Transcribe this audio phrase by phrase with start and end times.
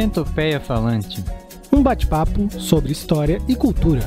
[0.00, 1.22] Centopeia Falante.
[1.70, 4.00] Um bate-papo sobre história e cultura.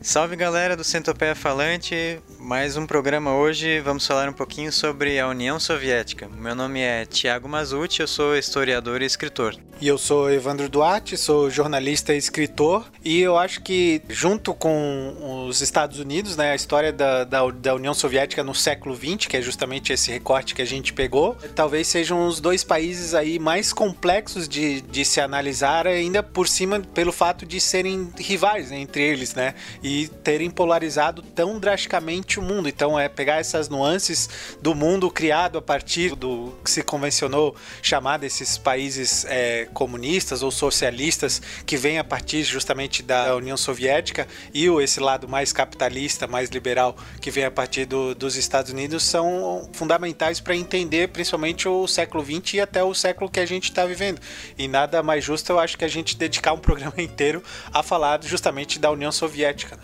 [0.00, 3.78] Salve galera do Centopeia Falante, mais um programa hoje.
[3.80, 6.26] Vamos falar um pouquinho sobre a União Soviética.
[6.34, 9.54] Meu nome é Tiago Mazuti, eu sou historiador e escritor.
[9.80, 12.86] E eu sou Evandro Duarte, sou jornalista e escritor.
[13.04, 17.74] E eu acho que, junto com os Estados Unidos, né, a história da, da, da
[17.74, 21.86] União Soviética no século XX, que é justamente esse recorte que a gente pegou, talvez
[21.86, 27.12] sejam os dois países aí mais complexos de, de se analisar, ainda por cima pelo
[27.12, 29.54] fato de serem rivais né, entre eles, né?
[29.82, 32.68] E terem polarizado tão drasticamente o mundo.
[32.68, 34.28] Então, é pegar essas nuances
[34.60, 39.24] do mundo criado a partir do que se convencionou chamar desses países.
[39.28, 45.28] É, comunistas ou socialistas que vêm a partir justamente da União Soviética e esse lado
[45.28, 50.54] mais capitalista, mais liberal que vem a partir do, dos Estados Unidos são fundamentais para
[50.54, 54.20] entender principalmente o século XX e até o século que a gente está vivendo.
[54.56, 58.22] E nada mais justo eu acho que a gente dedicar um programa inteiro a falar
[58.22, 59.78] justamente da União Soviética.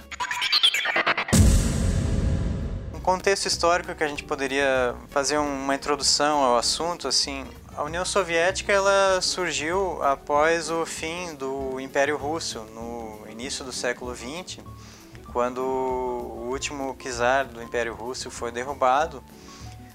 [3.05, 7.45] Contexto histórico que a gente poderia fazer uma introdução ao assunto, assim,
[7.77, 14.17] a União Soviética ela surgiu após o fim do Império Russo, no início do século
[14.17, 14.65] XX,
[15.35, 19.23] quando o último czar do Império Russo foi derrubado,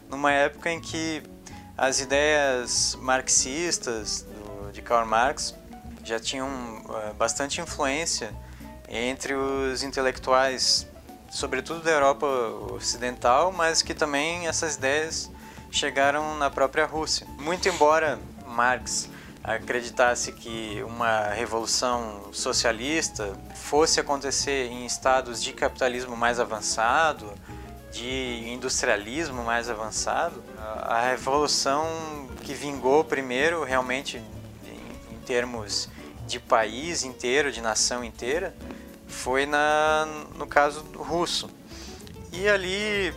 [0.07, 1.23] numa época em que
[1.75, 5.55] as ideias marxistas do, de Karl Marx
[6.03, 8.31] já tinham uh, bastante influência
[8.87, 10.87] entre os intelectuais,
[11.29, 12.25] sobretudo da Europa
[12.73, 15.31] Ocidental, mas que também essas ideias
[15.71, 17.27] chegaram na própria Rússia.
[17.39, 19.09] Muito embora Marx
[19.43, 27.33] acreditasse que uma revolução socialista fosse acontecer em estados de capitalismo mais avançado,
[27.91, 31.87] de industrialismo mais avançado, a revolução
[32.43, 35.89] que vingou primeiro realmente em, termos
[36.27, 38.53] de país inteiro, de nação inteira,
[39.09, 41.49] foi na, no caso russo.
[42.31, 43.13] E ali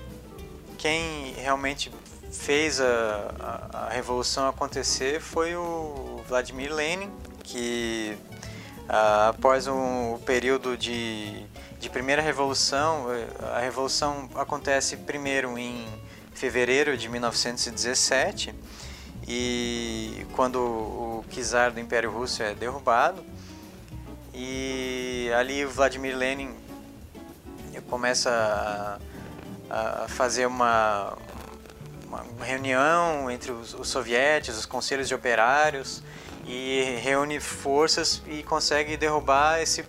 [0.78, 1.92] quem realmente
[2.32, 7.10] fez a, a, a, revolução acontecer foi o Vladimir Lenin,
[7.44, 8.16] que
[8.88, 11.46] a, após um, período de,
[11.78, 13.06] de primeira revolução,
[13.54, 15.86] a revolução acontece primeiro em
[16.34, 18.54] fevereiro de 1917
[19.28, 23.22] e quando o czar do Império Russo é derrubado
[24.34, 26.62] e ali o Vladimir Lenin
[27.92, 28.98] começa
[29.68, 31.12] a, a fazer uma,
[32.06, 36.02] uma reunião entre os, os soviéticos, os conselhos de operários
[36.46, 39.84] e reúne forças e consegue derrubar esse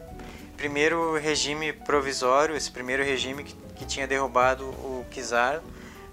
[0.58, 5.62] primeiro regime provisório, esse primeiro regime que, que tinha derrubado o czar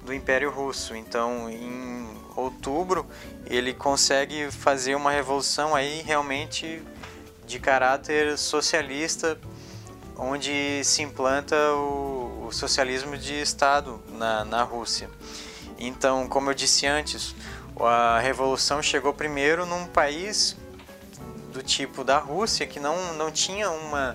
[0.03, 0.95] do Império Russo.
[0.95, 3.05] Então, em outubro,
[3.47, 6.81] ele consegue fazer uma revolução aí realmente
[7.51, 9.37] de caráter socialista,
[10.17, 15.11] onde se implanta o, o socialismo de Estado na, na Rússia.
[15.77, 17.35] Então, como eu disse antes,
[17.81, 20.57] a revolução chegou primeiro num país
[21.53, 24.15] do tipo da Rússia que não, não tinha uma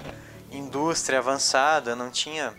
[0.49, 2.53] indústria avançada, não tinha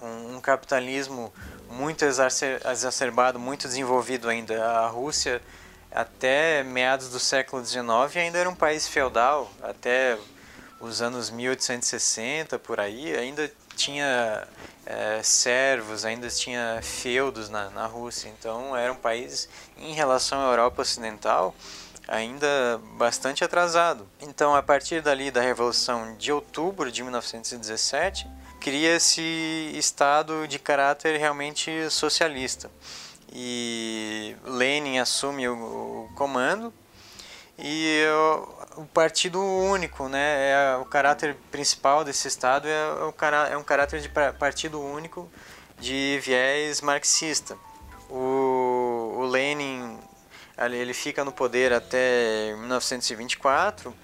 [0.00, 1.32] um, um capitalismo
[1.68, 4.64] muito exacerbado, muito desenvolvido ainda.
[4.64, 5.42] A Rússia,
[5.94, 7.84] até meados do século XIX,
[8.16, 10.18] ainda era um país feudal, até
[10.80, 14.46] os anos 1860 por aí, ainda tinha
[14.84, 18.28] é, servos, ainda tinha feudos na, na Rússia.
[18.28, 21.54] Então era um país, em relação à Europa Ocidental,
[22.06, 24.06] ainda bastante atrasado.
[24.20, 28.26] Então, a partir dali da Revolução de Outubro de 1917,
[28.60, 32.70] cria-se Estado de caráter realmente socialista.
[33.34, 36.72] E Lenin assume o, o comando
[37.58, 38.04] e
[38.76, 43.14] o, o partido único, né, é o caráter principal desse estado é, o,
[43.50, 45.30] é um caráter de partido único
[45.78, 47.56] de viés marxista.
[48.08, 49.98] O, o Lenin
[50.58, 53.94] ele fica no poder até 1924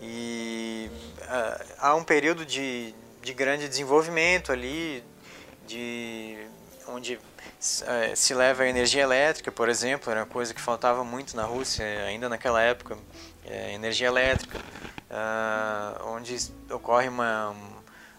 [0.00, 0.90] e
[1.78, 5.04] há um período de, de grande desenvolvimento ali,
[5.66, 6.46] de
[6.88, 7.18] onde é,
[8.16, 11.84] se leva a energia elétrica, por exemplo, era uma coisa que faltava muito na Rússia
[12.04, 12.98] ainda naquela época,
[13.46, 16.36] é, energia elétrica, uh, onde
[16.68, 17.54] ocorre uma,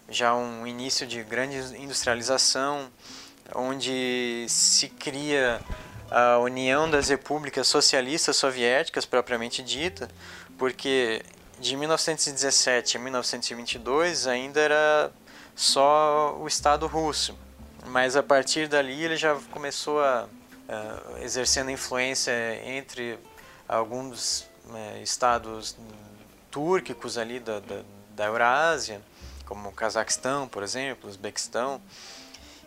[0.08, 2.90] já um início de grande industrialização,
[3.54, 5.60] onde se cria
[6.10, 10.08] a União das Repúblicas Socialistas Soviéticas propriamente dita,
[10.56, 11.20] porque
[11.60, 15.12] de 1917 a 1922 ainda era
[15.54, 17.43] só o Estado russo.
[17.86, 20.26] Mas a partir dali ele já começou a,
[20.68, 22.32] a exercendo influência
[22.64, 23.18] entre
[23.68, 25.76] alguns é, estados
[26.50, 29.02] túrquicos ali da, da, da Eurásia,
[29.44, 31.80] como o Cazaquistão, por exemplo, Uzbequistão.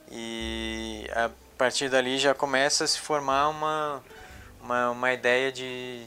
[0.10, 4.04] E a partir dali já começa a se formar uma,
[4.62, 6.06] uma, uma ideia de,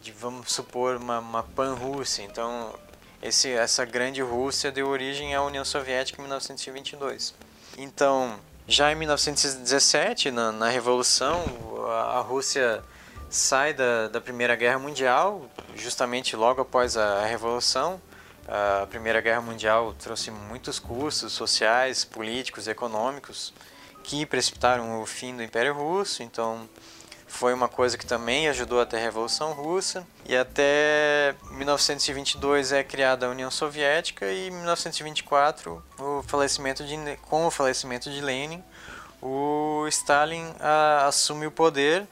[0.00, 2.22] de, vamos supor, uma, uma pan-Rússia.
[2.22, 2.74] Então,
[3.22, 7.34] esse, essa grande Rússia deu origem à União Soviética em 1922.
[7.80, 11.44] Então, já em 1917, na, na Revolução,
[11.88, 12.82] a, Rússia
[13.30, 18.02] sai da, da Primeira Guerra Mundial, justamente logo após a Revolução.
[18.48, 23.54] A Primeira Guerra Mundial trouxe muitos custos sociais, políticos, econômicos
[24.02, 26.68] que precipitaram o fim do Império Russo, então
[27.28, 30.04] foi uma coisa que também ajudou até a Revolução Russa.
[30.26, 36.96] E até 1922 é criada a União Soviética e em 1924, o falecimento de,
[37.28, 38.62] com o falecimento de Lenin,
[39.22, 42.06] o Stalin a, assume o poder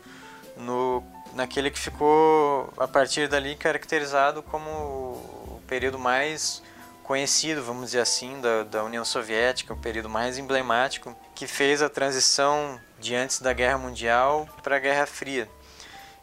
[0.57, 1.03] no,
[1.35, 6.63] naquele que ficou a partir dali caracterizado como o período mais
[7.03, 11.89] conhecido, vamos dizer assim, da, da União Soviética, o período mais emblemático que fez a
[11.91, 15.47] transição de antes da Guerra Mundial para a Guerra Fria.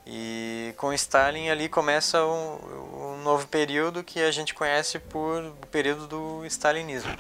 [0.06, 5.68] E com Stalin ali começa um, um, novo período que a gente conhece por o
[5.68, 7.16] período do stalinismo.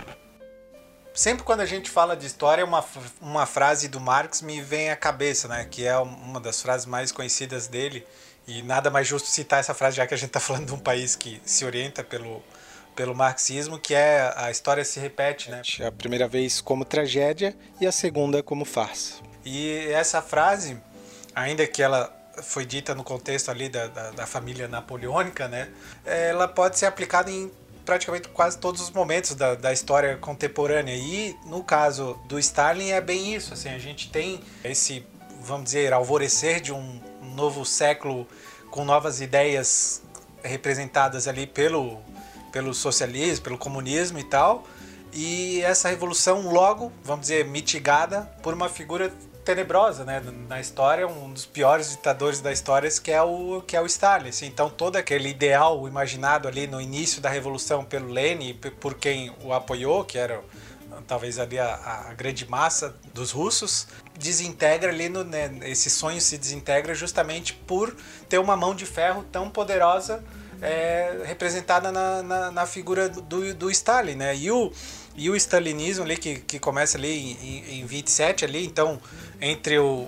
[1.13, 2.83] Sempre quando a gente fala de história, uma,
[3.21, 5.65] uma frase do Marx me vem à cabeça, né?
[5.69, 8.05] que é uma das frases mais conhecidas dele.
[8.47, 10.79] E nada mais justo citar essa frase, já que a gente está falando de um
[10.79, 12.43] país que se orienta pelo,
[12.95, 15.61] pelo marxismo, que é a história se repete, né?
[15.85, 19.15] A primeira vez como tragédia e a segunda como farsa.
[19.45, 20.77] E essa frase,
[21.35, 22.11] ainda que ela
[22.41, 25.69] foi dita no contexto ali da, da, da família napoleônica, né?
[26.05, 27.51] Ela pode ser aplicada em
[27.85, 30.95] praticamente quase todos os momentos da, da história contemporânea.
[30.95, 35.05] E no caso do Stalin é bem isso, assim, a gente tem esse,
[35.41, 37.01] vamos dizer, alvorecer de um
[37.35, 38.27] novo século
[38.71, 40.01] com novas ideias
[40.43, 42.01] representadas ali pelo
[42.53, 44.63] pelo socialismo, pelo comunismo e tal.
[45.11, 49.11] E essa revolução logo, vamos dizer, mitigada por uma figura
[49.44, 53.81] tenebrosa, né, na história, um dos piores ditadores da história, que é o que é
[53.81, 54.29] o Stalin.
[54.29, 59.35] Assim, então todo aquele ideal imaginado ali no início da revolução pelo Lenin, por quem
[59.44, 60.41] o apoiou, que era
[61.05, 66.38] talvez ali a, a grande massa dos russos, desintegra ali no, né, esse sonho se
[66.38, 67.94] desintegra justamente por
[68.29, 70.23] ter uma mão de ferro tão poderosa
[70.63, 74.33] é, representada na, na, na, figura do, do Stalin, né?
[74.33, 74.71] E o,
[75.13, 79.00] e o stalinismo ali, que, que começa ali em, em 27 ali, então,
[79.42, 80.07] entre o,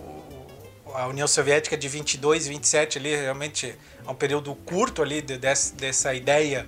[0.93, 3.75] a União Soviética de 22 e 27 ali, realmente
[4.07, 6.65] é um período curto ali de, dessa, dessa ideia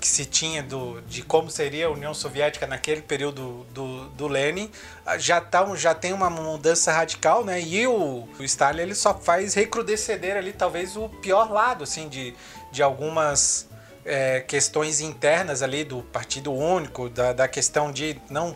[0.00, 4.70] que se tinha do, de como seria a União Soviética naquele período do, do Lenin,
[5.18, 7.60] já, tá, já tem uma mudança radical, né?
[7.60, 12.34] E o, o Stalin ele só faz recrudescer ali talvez o pior lado, assim, de,
[12.70, 13.66] de algumas
[14.04, 18.54] é, questões internas ali do Partido Único, da, da questão de não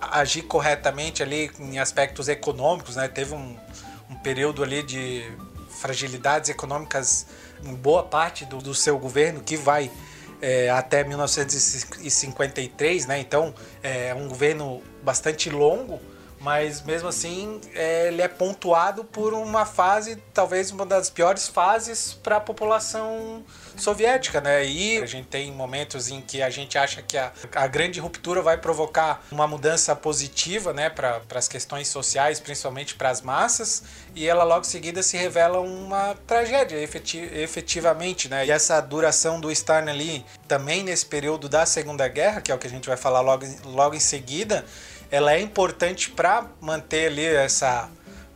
[0.00, 3.08] agir corretamente ali em aspectos econômicos, né?
[3.08, 3.56] Teve um,
[4.10, 5.24] um período ali de
[5.70, 7.26] fragilidades econômicas
[7.64, 9.90] em boa parte do, do seu governo que vai
[10.40, 13.18] é, até 1953, né?
[13.18, 16.00] Então é um governo bastante longo
[16.40, 22.12] mas mesmo assim é, ele é pontuado por uma fase, talvez uma das piores fases
[22.14, 23.44] para a população
[23.76, 24.64] soviética, né?
[24.64, 28.40] E a gente tem momentos em que a gente acha que a, a grande ruptura
[28.42, 33.82] vai provocar uma mudança positiva, né, para as questões sociais, principalmente para as massas,
[34.14, 38.46] e ela logo em seguida se revela uma tragédia, efetivamente, né?
[38.46, 42.58] E essa duração do Stalin ali, também nesse período da Segunda Guerra, que é o
[42.58, 44.64] que a gente vai falar logo, logo em seguida,
[45.10, 47.88] ela é importante para manter ali essa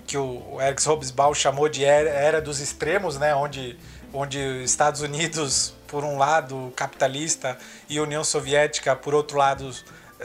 [0.07, 3.79] que o Eric Hobsbawm chamou de era dos extremos, né, onde
[4.13, 7.57] onde Estados Unidos por um lado capitalista
[7.89, 9.71] e União Soviética por outro lado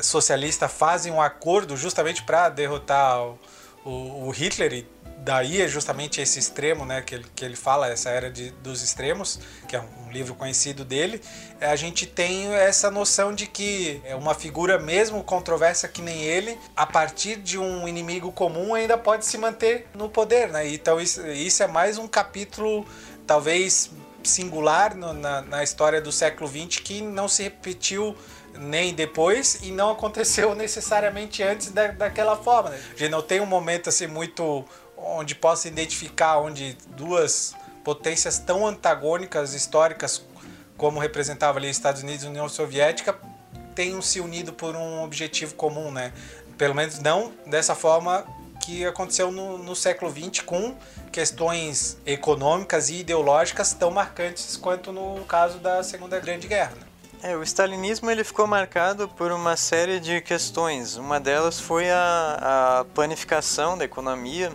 [0.01, 3.39] socialista fazem um acordo justamente para derrotar o,
[3.83, 7.89] o, o Hitler e daí é justamente esse extremo, né, que ele, que ele fala,
[7.89, 11.21] essa era de, dos extremos, que é um livro conhecido dele,
[11.59, 16.57] a gente tem essa noção de que é uma figura mesmo controversa que nem ele,
[16.75, 20.67] a partir de um inimigo comum ainda pode se manter no poder, né?
[20.67, 22.85] Então isso, isso é mais um capítulo
[23.25, 23.91] talvez
[24.23, 28.15] singular no, na, na história do século XX que não se repetiu
[28.57, 32.69] nem depois e não aconteceu necessariamente antes da, daquela forma.
[32.69, 32.79] Né?
[32.95, 34.65] A gente não tem um momento assim muito
[35.05, 40.25] onde possa identificar onde duas potências tão antagônicas históricas
[40.75, 43.17] como representava ali Estados Unidos e União Soviética
[43.75, 46.11] tenham se unido por um objetivo comum, né?
[46.57, 48.25] Pelo menos não dessa forma
[48.61, 50.75] que aconteceu no, no século XX com
[51.11, 56.73] questões econômicas e ideológicas tão marcantes quanto no caso da Segunda Grande Guerra.
[56.75, 57.31] Né?
[57.31, 60.95] É, o stalinismo ele ficou marcado por uma série de questões.
[60.95, 64.51] Uma delas foi a, a planificação da economia,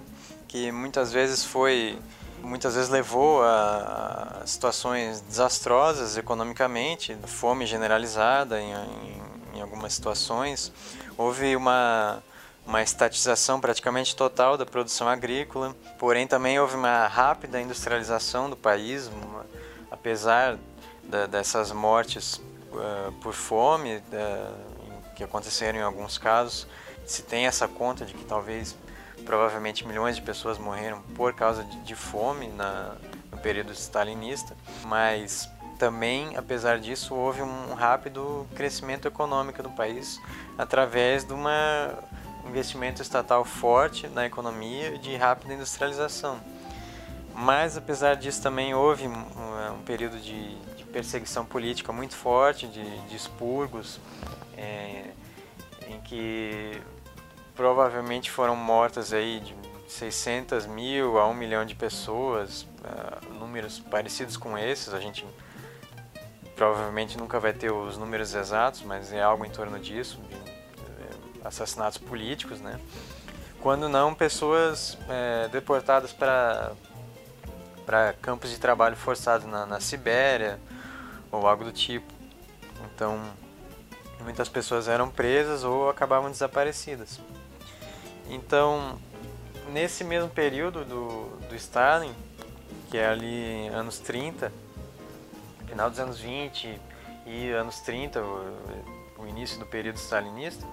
[0.50, 1.96] que muitas vezes foi
[2.42, 10.72] muitas vezes levou a, situações desastrosas economicamente, fome generalizada em, em, em algumas situações.
[11.16, 12.22] Houve uma
[12.66, 19.08] uma estatização praticamente total da produção agrícola, porém também houve uma rápida industrialização do país,
[19.08, 19.46] uma,
[19.90, 20.56] apesar
[21.02, 24.02] da, dessas mortes uh, por fome
[25.16, 26.66] que aconteceram em alguns casos,
[27.04, 28.76] se tem essa conta de que talvez
[29.24, 32.94] provavelmente milhões de pessoas morreram por causa de, de fome na,
[33.30, 35.48] no período stalinista, mas
[35.78, 40.20] também, apesar disso, houve um rápido crescimento econômico do país
[40.58, 41.98] através de uma
[42.46, 46.40] investimento estatal forte na economia e de rápida industrialização.
[47.34, 49.12] Mas, apesar disso, também houve um,
[49.74, 54.00] um período de, de, perseguição política muito forte, de, de expurgos,
[54.56, 55.04] é,
[55.86, 56.82] em que
[57.60, 59.54] provavelmente foram mortas aí de
[59.86, 65.26] 600 mil a 1 milhão de pessoas, uh, números parecidos com esses, a gente
[66.56, 71.98] provavelmente nunca vai ter os números exatos, mas é algo em torno disso, de assassinatos
[71.98, 72.80] políticos, né?
[73.60, 76.72] Quando não, pessoas é, deportadas para
[77.84, 80.58] para campos de trabalho forçados na, na Sibéria
[81.30, 82.10] ou algo do tipo.
[82.86, 83.20] Então,
[84.22, 87.20] muitas pessoas eram presas ou acabavam desaparecidas.
[88.28, 88.98] Então,
[89.72, 92.14] nesse mesmo período do, do Stalin,
[92.90, 94.52] que é ali anos 30,
[95.66, 96.80] final dos anos 20
[97.26, 98.56] e anos 30, o,
[99.18, 100.66] o início do período stalinista,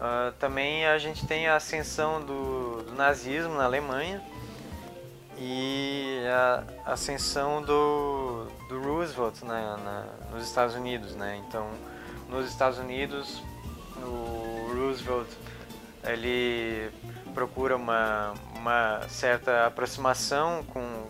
[0.00, 4.22] Uh, também a gente tem a ascensão do, do nazismo na Alemanha
[5.36, 11.42] e a ascensão do, do Roosevelt na, na, nos Estados Unidos, né?
[11.46, 11.68] Então,
[12.30, 13.42] nos Estados Unidos,
[13.98, 15.28] o Roosevelt
[16.04, 16.90] ele
[17.34, 21.06] procura uma, uma certa aproximação com,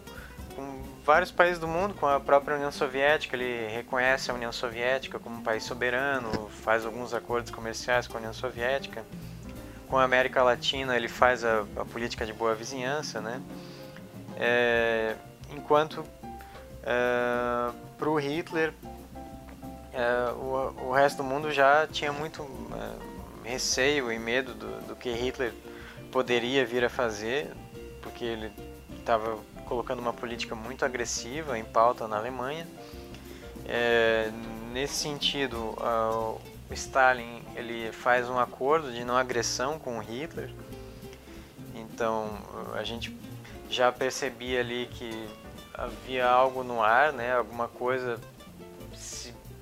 [0.55, 3.37] com vários países do mundo, com a própria União Soviética.
[3.37, 8.19] Ele reconhece a União Soviética como um país soberano, faz alguns acordos comerciais com a
[8.19, 9.05] União Soviética.
[9.89, 13.43] Com a América Latina, ele faz a, a política de boa vizinhança, né?
[14.37, 15.17] É,
[15.51, 16.05] enquanto
[16.83, 18.73] é, para o Hitler,
[19.93, 22.43] é, o, o, resto do mundo já tinha muito
[22.73, 25.53] é, receio e medo do, do que Hitler
[26.11, 27.51] poderia vir a fazer,
[28.03, 28.53] porque ele
[28.99, 32.67] estava colocando uma política muito agressiva em pauta na Alemanha.
[33.67, 34.31] É,
[34.73, 35.77] nesse sentido,
[36.71, 40.51] Stalin ele faz um acordo de não agressão com Hitler.
[41.75, 42.31] Então
[42.75, 43.17] a gente
[43.69, 45.29] já percebia ali que
[45.75, 47.35] havia algo no ar, né?
[47.35, 48.21] Alguma coisa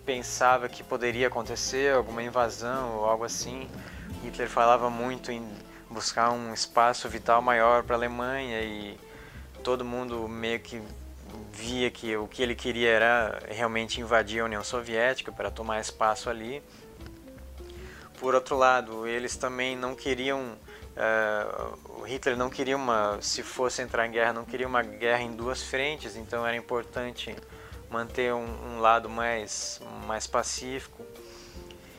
[0.08, 3.68] pensava que poderia acontecer, alguma invasão ou algo assim.
[4.24, 5.46] Hitler falava muito em
[5.90, 8.98] buscar um espaço vital maior para a Alemanha e
[9.62, 10.80] todo mundo meio que
[11.52, 16.30] via que o que ele queria era realmente invadir a União Soviética para tomar espaço
[16.30, 16.62] ali.
[18.18, 20.56] Por outro lado, eles também não queriam,
[20.96, 25.36] uh, Hitler não queria uma, se fosse entrar em guerra, não queria uma guerra em
[25.36, 27.36] duas frentes, então era importante
[27.90, 31.04] manter um, um lado mais, mais pacífico.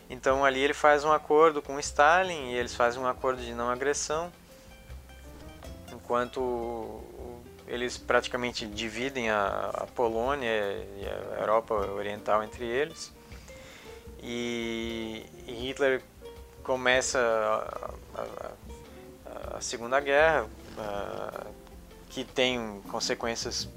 [0.09, 3.69] Então ali ele faz um acordo com Stalin e eles fazem um acordo de não
[3.69, 4.31] agressão,
[5.91, 7.03] enquanto
[7.67, 13.13] eles praticamente dividem a, a, Polônia e a Europa Oriental entre eles.
[14.21, 16.01] E, Hitler
[16.63, 20.47] começa a, a, a Segunda Guerra,
[22.09, 23.69] que tem consequências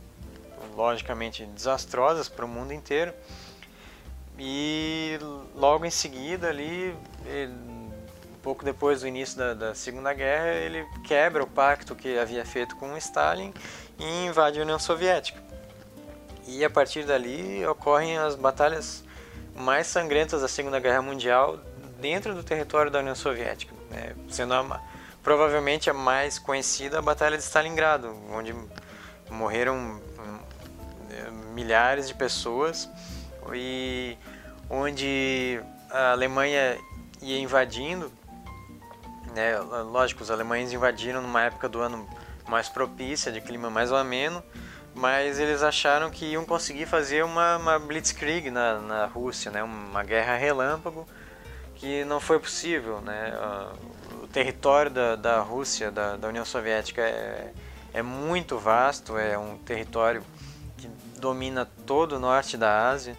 [0.76, 3.12] logicamente desastrosas para o mundo inteiro.
[4.38, 5.18] E
[5.54, 7.54] logo em seguida ali, ele,
[8.42, 12.74] pouco depois do início da, da, Segunda Guerra, ele quebra o pacto que havia feito
[12.76, 13.52] com Stalin
[13.98, 15.40] e invade a União Soviética.
[16.46, 19.04] E a partir dali ocorrem as batalhas
[19.54, 21.58] mais sangrentas da Segunda Guerra Mundial
[22.00, 24.14] dentro do território da União Soviética, né?
[24.28, 24.80] sendo a,
[25.22, 28.54] provavelmente a mais conhecida a Batalha de Stalingrado, onde
[29.30, 30.00] morreram
[31.54, 32.88] milhares de pessoas
[33.52, 34.16] e
[34.70, 36.78] onde a Alemanha
[37.20, 38.10] ia invadindo
[39.34, 39.58] né?
[39.58, 42.06] Lógico, os alemães invadiram numa época do ano
[42.48, 44.42] mais propícia, de clima mais ameno,
[44.94, 49.62] mas eles acharam que iam conseguir fazer uma, uma blitzkrieg na, na Rússia, né?
[49.62, 51.06] uma guerra relâmpago,
[51.76, 53.00] que não foi possível.
[53.00, 53.32] Né?
[54.22, 57.52] O território da, da Rússia, da, da União Soviética, é,
[57.94, 60.22] é muito vasto, é um território
[61.22, 63.16] domina todo o norte da Ásia,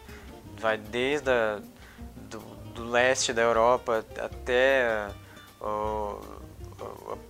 [0.58, 1.62] vai desde a,
[2.30, 2.40] do,
[2.76, 5.08] do leste da Europa até
[5.62, 6.20] o,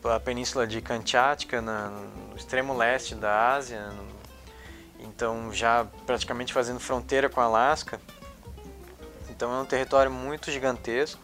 [0.09, 3.87] a península de Kamchatka, no extremo leste da Ásia,
[4.99, 8.01] então já praticamente fazendo fronteira com Alasca.
[9.29, 11.21] Então é um território muito gigantesco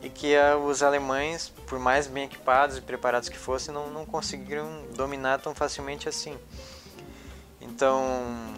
[0.00, 4.06] e que uh, os alemães, por mais bem equipados e preparados que fossem, não, não
[4.06, 6.38] conseguiram dominar tão facilmente assim.
[7.60, 8.54] Então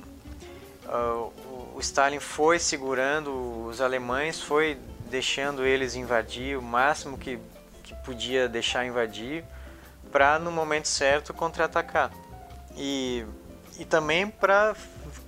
[0.90, 1.32] uh,
[1.74, 4.78] o Stalin foi segurando os alemães, foi
[5.08, 7.38] deixando eles invadir o máximo que,
[7.82, 9.44] que podia deixar invadir
[10.12, 12.10] para no momento certo contra-atacar.
[12.76, 13.24] E
[13.80, 14.76] e também para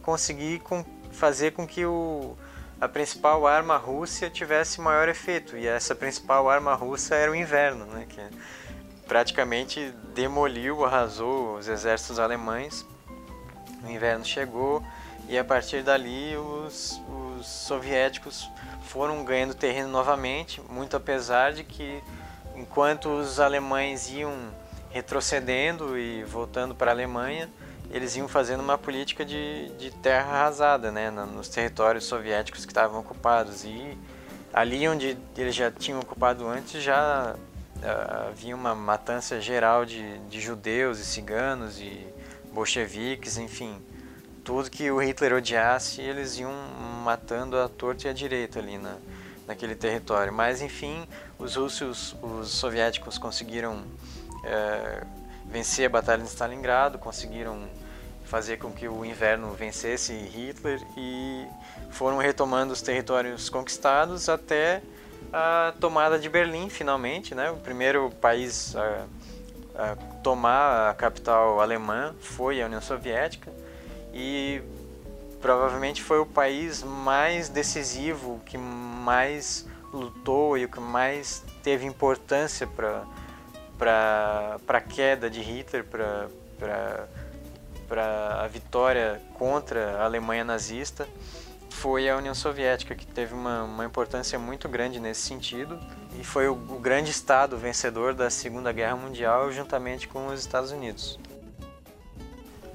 [0.02, 2.37] conseguir com, fazer com que o,
[2.78, 5.57] a principal arma russa tivesse maior efeito.
[5.57, 8.21] E essa principal arma russa era o inverno, né, que
[9.09, 12.87] praticamente demoliu, arrasou os exércitos alemães.
[13.83, 14.85] O inverno chegou
[15.33, 17.01] e a partir dali os,
[17.39, 18.51] os soviéticos
[18.83, 22.03] foram ganhando terreno novamente, muito apesar de que
[22.55, 24.31] enquanto os alemães iam
[24.91, 27.49] retrocedendo e voltando para a Alemanha,
[27.91, 33.01] eles iam fazendo uma política de, de terra arrasada, né, nos territórios soviéticos que estavam
[33.01, 33.65] ocupados.
[33.65, 33.97] E
[34.53, 40.43] ali onde eles já tinham ocupado antes já uh, havia uma matança geral de, de
[40.43, 42.07] judeus e ciganos e
[42.53, 43.81] bolcheviques, enfim,
[44.45, 46.53] tudo que o Hitler odiasse eles iam
[47.05, 48.97] matando a torta e a direita ali na,
[49.47, 50.33] naquele território.
[50.33, 51.07] Mas enfim,
[51.39, 55.07] os russos, os soviéticos conseguiram uh,
[55.47, 57.69] vencer a Batalha de Stalingrado, conseguiram
[58.25, 61.47] fazer com que o inverno vencesse Hitler e
[61.91, 64.83] foram retomando os territórios conquistados até
[65.33, 67.50] a tomada de Berlim, finalmente, né?
[67.50, 69.07] O primeiro país a,
[69.75, 73.62] a tomar a capital alemã foi a União Soviética
[74.13, 74.63] e
[75.41, 82.67] provavelmente foi o país mais decisivo, que mais lutou e o que mais teve importância
[82.67, 83.05] para
[83.79, 87.09] para a queda de Hitler, para
[88.43, 91.09] a vitória contra a Alemanha nazista
[91.73, 95.81] foi a União Soviética, que teve uma, uma importância muito grande nesse sentido
[96.21, 100.71] e foi o, o, grande Estado vencedor da Segunda Guerra Mundial juntamente com os Estados
[100.71, 101.19] Unidos.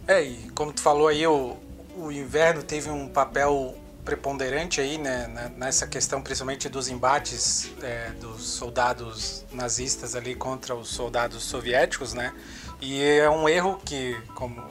[0.07, 1.57] É, e como tu falou aí, o,
[1.97, 8.41] o inverno teve um papel preponderante aí, né, nessa questão principalmente dos embates é, dos
[8.47, 12.33] soldados nazistas ali contra os soldados soviéticos, né,
[12.79, 14.63] e é um erro que, como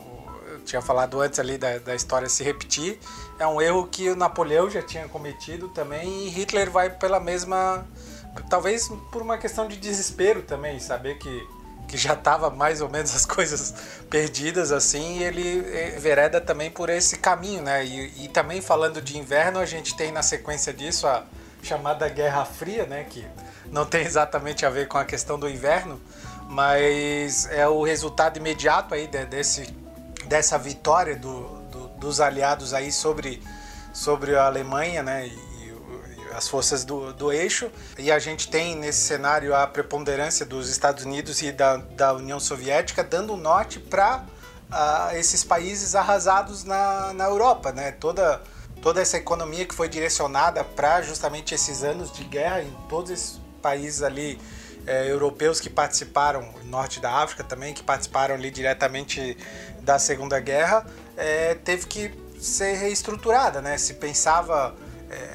[0.64, 2.98] tinha falado antes ali da, da história se repetir,
[3.38, 7.86] é um erro que o Napoleão já tinha cometido também e Hitler vai pela mesma.
[8.50, 11.48] Talvez por uma questão de desespero também, saber que,
[11.88, 13.74] que já estava mais ou menos as coisas
[14.10, 15.60] perdidas assim, e ele
[15.98, 17.84] vereda também por esse caminho, né?
[17.84, 21.24] E, e também falando de inverno, a gente tem na sequência disso a
[21.62, 23.04] chamada Guerra Fria, né?
[23.08, 23.26] Que
[23.70, 26.00] não tem exatamente a ver com a questão do inverno,
[26.48, 29.74] mas é o resultado imediato aí desse
[30.26, 33.42] dessa vitória do, do, dos aliados aí sobre,
[33.92, 35.26] sobre a Alemanha, né?
[35.26, 35.45] E
[36.36, 37.70] as forças do, do eixo.
[37.98, 42.38] E a gente tem nesse cenário a preponderância dos Estados Unidos e da, da União
[42.38, 44.24] Soviética dando o norte para
[44.70, 47.92] uh, esses países arrasados na, na Europa, né?
[47.92, 48.42] Toda,
[48.82, 53.40] toda essa economia que foi direcionada para justamente esses anos de guerra em todos esses
[53.62, 54.38] países ali
[54.86, 59.36] é, europeus que participaram, norte da África também, que participaram ali diretamente
[59.80, 63.78] da Segunda Guerra, é, teve que ser reestruturada, né?
[63.78, 64.74] Se pensava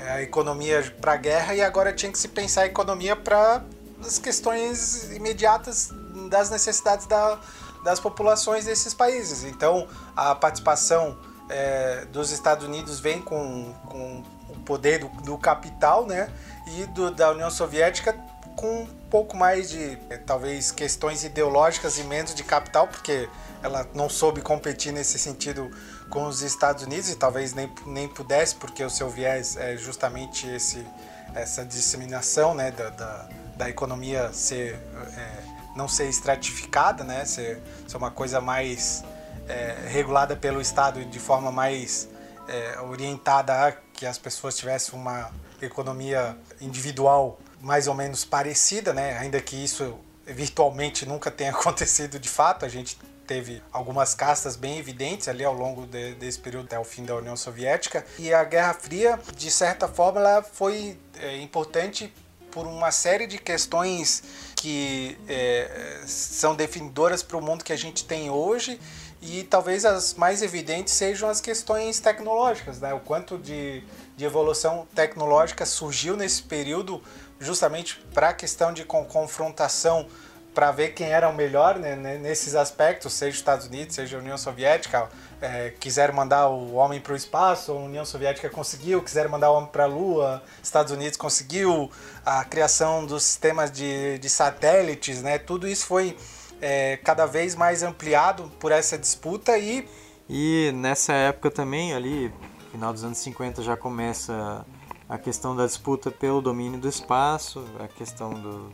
[0.10, 3.64] a economia para a guerra e agora tinha que se pensar a economia para
[4.06, 5.90] as questões imediatas
[6.30, 7.40] das necessidades da,
[7.84, 9.44] das populações desses países.
[9.44, 11.18] Então, a participação
[11.50, 16.30] é, dos Estados Unidos vem com, com o poder do, do capital, né?
[16.68, 18.14] E do, da União Soviética
[18.56, 23.28] com um pouco mais de, é, talvez, questões ideológicas e menos de capital, porque
[23.64, 25.72] ela não soube competir nesse sentido
[26.12, 30.46] com os Estados Unidos e talvez nem, nem pudesse, porque o seu viés é justamente
[30.48, 30.86] esse,
[31.34, 35.44] essa disseminação né, da, da, da economia ser, é,
[35.76, 39.04] não ser estratificada, né, ser, ser uma coisa mais
[39.48, 42.10] é, regulada pelo Estado de forma mais
[42.48, 49.18] é, orientada a que as pessoas tivessem uma economia individual mais ou menos parecida, né?
[49.18, 52.98] ainda que isso virtualmente nunca tenha acontecido de fato, a gente
[53.32, 57.16] teve algumas castas bem evidentes ali ao longo de, desse período até o fim da
[57.16, 58.06] União Soviética.
[58.20, 62.14] E a Guerra Fria, de certa forma, ela foi é, importante
[62.52, 64.22] por uma série de questões
[64.54, 68.78] que é, são definidoras para o mundo que a gente tem hoje
[69.22, 72.94] e talvez as mais evidentes sejam as questões tecnológicas, né?
[72.94, 73.82] O quanto de,
[74.18, 77.02] de evolução tecnológica surgiu nesse período
[77.40, 80.06] justamente para a questão de confrontação
[80.54, 84.38] para ver quem era o melhor né, nesses aspectos, seja os Estados Unidos, seja União
[84.38, 85.10] Soviética,
[85.42, 89.56] é, quiseram mandar o homem para o espaço, a União Soviética conseguiu, quiseram mandar o
[89.56, 91.90] homem para a Lua, Estados Unidos conseguiu,
[92.26, 96.18] a criação dos sistemas de, de satélites, né, tudo isso foi
[96.62, 99.88] é, cada vez mais ampliado por essa disputa e...
[100.30, 102.34] E nessa época também, ali,
[102.72, 104.66] final dos anos 50, já começa
[105.10, 108.72] a questão da disputa pelo domínio do espaço, a questão do,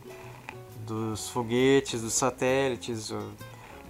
[0.88, 3.12] dos foguetes, dos satélites.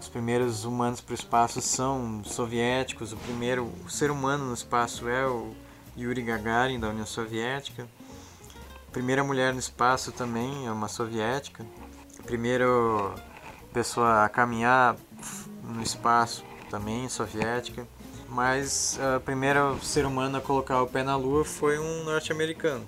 [0.01, 3.13] Os primeiros humanos para o espaço são soviéticos.
[3.13, 5.55] O primeiro ser humano no espaço é o
[5.97, 7.89] Yuri Gagarin, da União Soviética.
[8.89, 11.65] A primeira mulher no espaço também é uma soviética.
[12.19, 12.67] A primeira
[13.73, 14.97] pessoa a caminhar
[15.63, 17.87] no espaço também soviética.
[18.29, 22.85] Mas o primeiro ser humano a colocar o pé na Lua foi um norte-americano.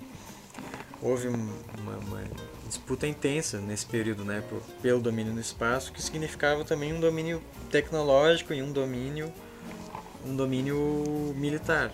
[1.01, 2.23] Houve uma, uma
[2.71, 4.41] disputa intensa nesse período, né,
[4.81, 9.31] pelo domínio no espaço, que significava também um domínio tecnológico e um domínio
[10.25, 11.91] um domínio militar.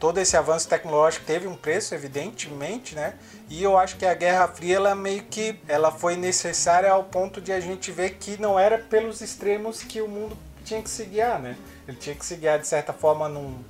[0.00, 3.14] Todo esse avanço tecnológico teve um preço, evidentemente, né?
[3.48, 7.40] E eu acho que a Guerra Fria ela meio que ela foi necessária ao ponto
[7.40, 11.04] de a gente ver que não era pelos extremos que o mundo tinha que se
[11.04, 11.56] guiar, né?
[11.86, 13.62] Ele tinha que se guiar de certa forma num,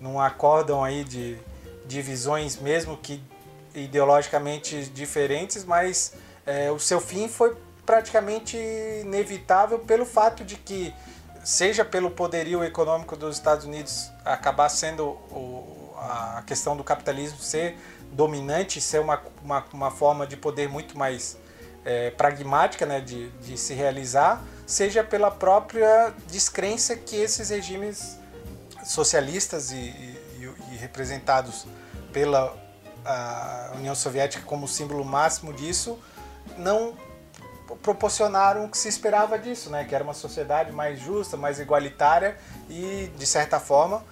[0.00, 1.38] num acórdão aí de,
[1.86, 3.22] de visões mesmo que
[3.84, 6.14] ideologicamente diferentes, mas
[6.46, 10.94] é, o seu fim foi praticamente inevitável pelo fato de que,
[11.42, 17.78] seja pelo poderio econômico dos Estados Unidos acabar sendo o, a questão do capitalismo ser
[18.12, 21.38] dominante, ser uma, uma, uma forma de poder muito mais
[21.84, 28.18] é, pragmática né, de, de se realizar, seja pela própria descrença que esses regimes
[28.84, 31.66] socialistas e, e, e representados
[32.12, 32.54] pela
[33.04, 35.98] a União Soviética como símbolo máximo disso,
[36.56, 36.94] não
[37.82, 39.84] proporcionaram o que se esperava disso, né?
[39.84, 42.36] que era uma sociedade mais justa, mais igualitária
[42.68, 44.02] e, de certa forma,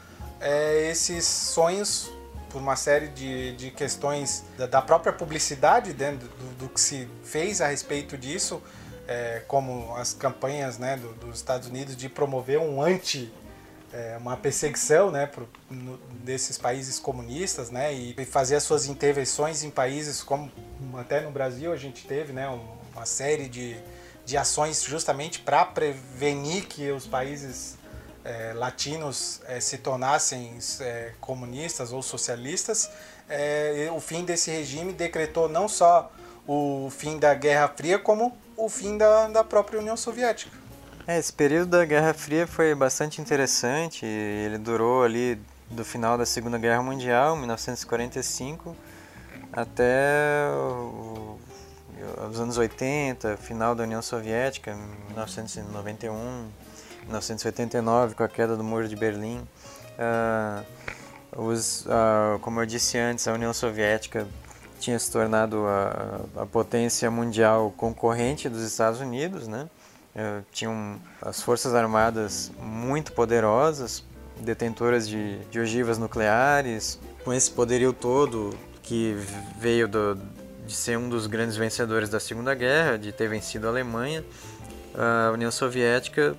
[0.40, 2.10] é, esses sonhos,
[2.50, 7.08] por uma série de, de questões da, da própria publicidade dentro do, do, que se
[7.24, 8.62] fez a respeito disso,
[9.08, 13.32] é, como as campanhas né, do, dos Estados Unidos de promover um anti
[13.96, 18.86] é, uma perseguição né, pro, no, desses países comunistas né, e, e fazer as suas
[18.86, 20.52] intervenções em países como
[20.98, 22.46] até no Brasil a gente teve né,
[22.94, 23.74] uma série de,
[24.26, 27.78] de ações justamente para prevenir que os países
[28.22, 32.90] é, latinos é, se tornassem é, comunistas ou socialistas.
[33.28, 36.12] É, o fim desse regime decretou não só
[36.46, 40.50] o fim da Guerra Fria, como o fim da, da própria União Soviética.
[41.08, 44.04] É, esse período da Guerra Fria foi bastante interessante.
[44.04, 45.40] Ele durou ali
[45.70, 48.74] do final da Segunda Guerra Mundial, 1945,
[49.52, 50.48] até
[52.28, 54.74] os anos 80, final da União Soviética,
[55.06, 56.48] 1991,
[57.04, 59.46] 1989, com a queda do Muro de Berlim.
[59.96, 60.64] Uh,
[61.40, 61.86] os,
[62.40, 64.26] como eu disse antes, a União Soviética
[64.80, 69.68] tinha se tornado a, a potência mundial concorrente dos Estados Unidos, né?
[70.50, 74.02] Tinham as forças armadas muito poderosas,
[74.40, 79.16] detentoras de, de ogivas nucleares, com esse poderio todo que
[79.58, 80.18] veio do,
[80.66, 84.24] de ser um dos grandes vencedores da Segunda Guerra, de ter vencido a Alemanha,
[84.94, 86.36] a União Soviética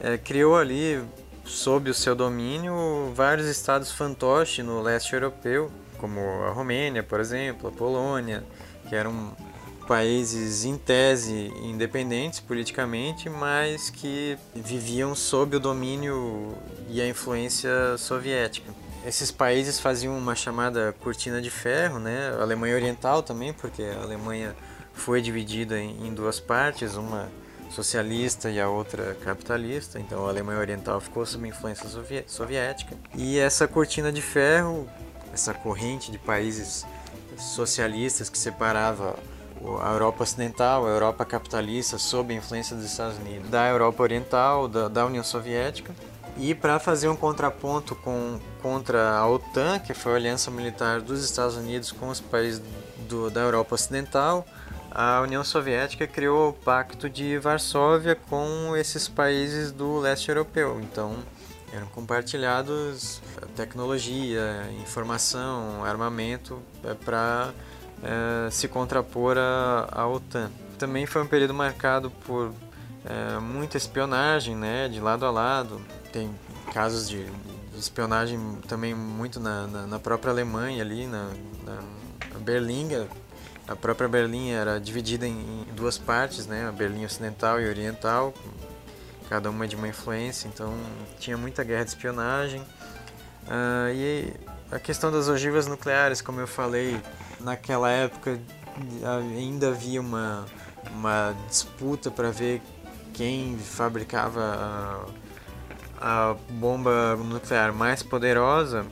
[0.00, 1.00] é, criou ali,
[1.44, 7.68] sob o seu domínio, vários estados fantoche no leste europeu, como a Romênia, por exemplo,
[7.68, 8.42] a Polônia,
[8.88, 9.36] que eram
[9.82, 16.54] países em tese independentes politicamente, mas que viviam sob o domínio
[16.88, 18.72] e a influência soviética.
[19.04, 22.34] Esses países faziam uma chamada cortina de ferro, né?
[22.38, 24.54] A Alemanha Oriental também, porque a Alemanha
[24.92, 27.28] foi dividida em duas partes, uma
[27.72, 29.98] socialista e a outra capitalista.
[29.98, 31.88] Então a Alemanha Oriental ficou sob influência
[32.26, 32.96] soviética.
[33.14, 34.88] E essa cortina de ferro,
[35.32, 36.86] essa corrente de países
[37.36, 39.18] socialistas que separava
[39.80, 44.68] a Europa Ocidental, a Europa capitalista, sob a influência dos Estados Unidos, da Europa Oriental,
[44.68, 45.94] da, da União Soviética,
[46.36, 51.22] e para fazer um contraponto com, contra a OTAN, que foi a aliança militar dos
[51.22, 52.62] Estados Unidos com os países
[53.08, 54.46] do, da Europa Ocidental,
[54.90, 60.78] a União Soviética criou o Pacto de Varsóvia com esses países do leste europeu.
[60.80, 61.16] Então,
[61.72, 63.22] eram compartilhados
[63.56, 67.52] tecnologia, informação, armamento é, para
[68.02, 70.50] é, se contrapor à, à, OTAN.
[70.78, 72.52] Também foi um período marcado por
[73.04, 75.80] é, muita espionagem, né, de lado a lado.
[76.12, 76.30] Tem
[76.72, 77.26] casos de,
[77.76, 78.38] espionagem
[78.68, 81.30] também muito na, na, na, própria Alemanha ali, na,
[81.64, 81.78] na
[83.68, 86.66] a própria Berlim era dividida em duas partes, né?
[86.68, 88.34] A Berlim Ocidental e Oriental,
[89.28, 90.74] cada uma de uma influência, então
[91.18, 92.60] tinha muita guerra de espionagem.
[92.60, 94.34] Uh, e
[94.70, 97.00] a questão das ogivas nucleares, como eu falei,
[97.42, 98.40] naquela época
[99.36, 100.46] ainda havia uma,
[100.92, 102.62] uma disputa para ver
[103.12, 105.06] quem fabricava
[106.00, 108.86] a, a bomba nuclear mais poderosa.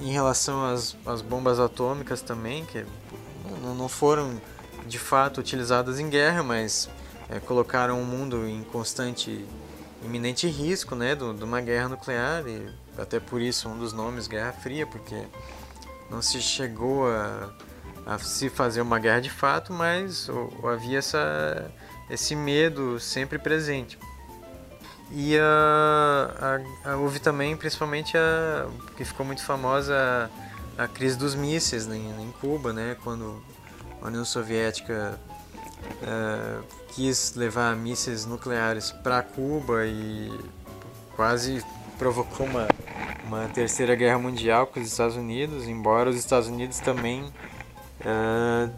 [0.00, 2.86] Em relação às, às bombas atômicas também, que
[3.76, 4.40] não foram
[4.86, 6.88] de fato utilizadas em guerra, mas
[7.28, 9.44] é, colocaram o mundo em constante,
[10.02, 14.26] iminente risco né, de, de uma guerra nuclear, e até por isso um dos nomes
[14.26, 15.24] Guerra Fria, porque
[16.10, 17.50] não se chegou a,
[18.06, 21.70] a se fazer uma guerra de fato, mas ou, havia essa,
[22.10, 23.98] esse medo sempre presente.
[25.10, 28.66] E a, a, houve também, principalmente, a,
[28.96, 30.30] que ficou muito famosa,
[30.76, 33.42] a, a crise dos mísseis né, em Cuba, né, quando
[34.02, 35.18] a União Soviética
[36.02, 40.32] uh, quis levar mísseis nucleares para Cuba e
[41.16, 41.64] quase
[41.98, 42.68] provocou uma,
[43.26, 48.72] uma terceira guerra mundial com os Estados Unidos, embora os Estados Unidos também uh,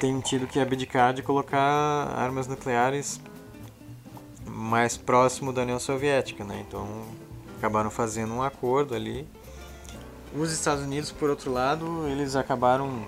[0.00, 3.20] tenham tido que abdicar de colocar armas nucleares
[4.46, 6.64] mais próximo da União Soviética, né?
[6.66, 6.86] Então
[7.56, 9.26] acabaram fazendo um acordo ali.
[10.36, 13.06] Os Estados Unidos, por outro lado, eles acabaram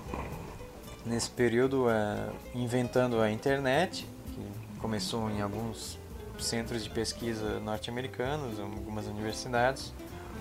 [1.05, 5.99] nesse período é, inventando a internet, que começou em alguns
[6.41, 9.93] centros de pesquisa norte-americanos, algumas universidades,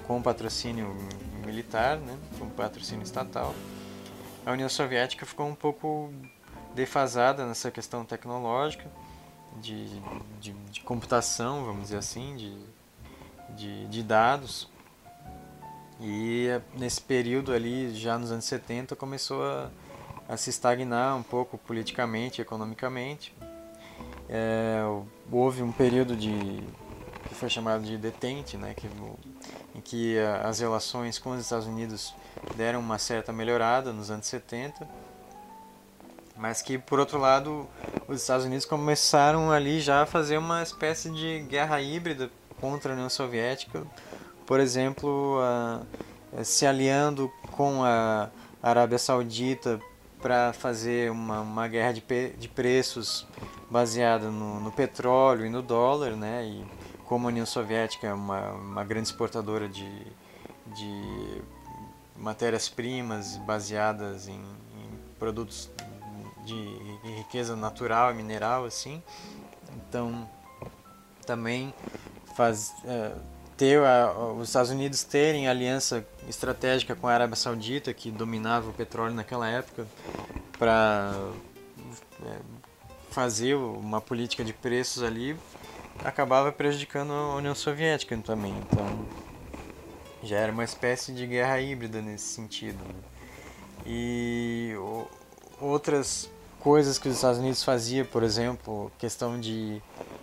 [0.07, 0.97] com patrocínio
[1.45, 3.55] militar, né, com patrocínio estatal.
[4.45, 6.13] A União Soviética ficou um pouco
[6.75, 8.91] defasada nessa questão tecnológica,
[9.61, 9.87] de,
[10.41, 12.57] de, de computação, vamos dizer assim, de,
[13.57, 14.69] de, de dados.
[16.01, 19.71] E nesse período ali, já nos anos 70, começou a
[20.29, 23.35] a se estagnar um pouco politicamente, economicamente.
[24.29, 24.81] É,
[25.31, 26.63] houve um período de
[27.29, 28.89] que foi chamado de detente, né, que,
[29.75, 32.15] em que as relações com os Estados Unidos
[32.57, 34.89] deram uma certa melhorada nos anos 70,
[36.37, 37.67] mas que por outro lado
[38.07, 42.95] os Estados Unidos começaram ali já a fazer uma espécie de guerra híbrida contra a
[42.95, 43.83] União Soviética,
[44.47, 48.31] por exemplo, a, se aliando com a
[48.63, 49.81] Arábia Saudita
[50.27, 52.03] para fazer uma, uma guerra de,
[52.37, 53.25] de preços
[53.71, 56.45] baseada no, no, petróleo e no dólar, né?
[56.45, 56.67] E
[57.05, 59.89] como a União Soviética é uma, uma grande exportadora de,
[60.75, 61.43] de
[62.17, 65.71] matérias-primas baseadas em, em produtos
[66.45, 69.01] de, riqueza natural e mineral, assim,
[69.77, 70.29] então
[71.25, 71.73] também
[72.35, 73.13] faz, é,
[73.57, 78.73] ter a, os Estados Unidos terem aliança estratégica com a Arábia Saudita, que dominava o
[78.73, 79.87] petróleo naquela época,
[80.59, 81.15] para
[82.25, 82.39] é,
[83.11, 85.37] fazer uma política de preços ali,
[86.05, 88.55] acabava prejudicando a União Soviética também.
[88.59, 89.07] Então
[90.23, 92.79] já era uma espécie de guerra híbrida nesse sentido.
[92.85, 92.95] Né?
[93.87, 94.75] E
[95.61, 99.81] outras coisas que os Estados Unidos faziam, por exemplo, questão de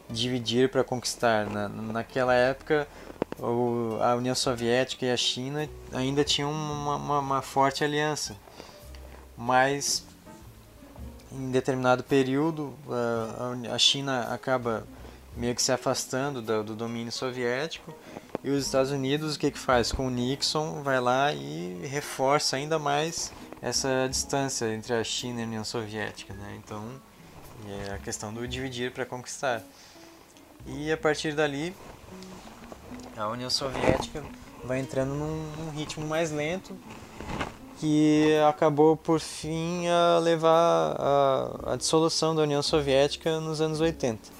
[0.09, 1.49] dividir para conquistar.
[1.49, 2.87] Na, naquela época,
[4.01, 8.35] a União Soviética e a China ainda tinham uma, uma, uma forte aliança,
[9.37, 10.05] mas
[11.31, 12.73] em determinado período
[13.71, 14.85] a China acaba
[15.35, 17.93] meio que se afastando do, do, domínio soviético.
[18.43, 19.91] E os Estados Unidos o que que faz?
[19.91, 25.43] Com o Nixon vai lá e reforça ainda mais essa distância entre a China e
[25.43, 26.59] a União Soviética, né?
[26.63, 26.83] Então
[27.87, 29.63] é a questão do dividir para conquistar.
[30.67, 31.73] E a partir dali
[33.17, 34.23] a União Soviética
[34.63, 36.75] vai entrando num, num ritmo mais lento
[37.79, 44.31] que acabou por fim a levar a, a, dissolução da União Soviética nos anos 80.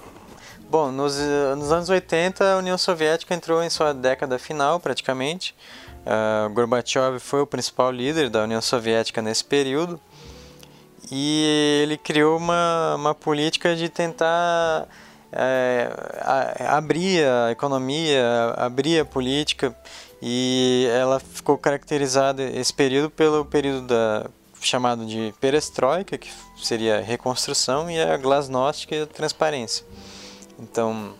[0.70, 1.18] Bom, nos,
[1.58, 5.54] nos anos 80 a União Soviética entrou em sua década final praticamente.
[6.06, 10.00] Uh, Gorbachev foi o principal líder da União Soviética nesse período
[11.12, 14.88] e ele criou uma, uma política de tentar
[15.36, 15.90] é,
[16.68, 19.76] abrir a economia, abrir a política
[20.22, 24.30] e ela ficou caracterizada esse período pelo período da
[24.62, 29.86] chamado de perestroika, que seria reconstrução, e a glasnost, a transparência.
[30.58, 31.14] Então,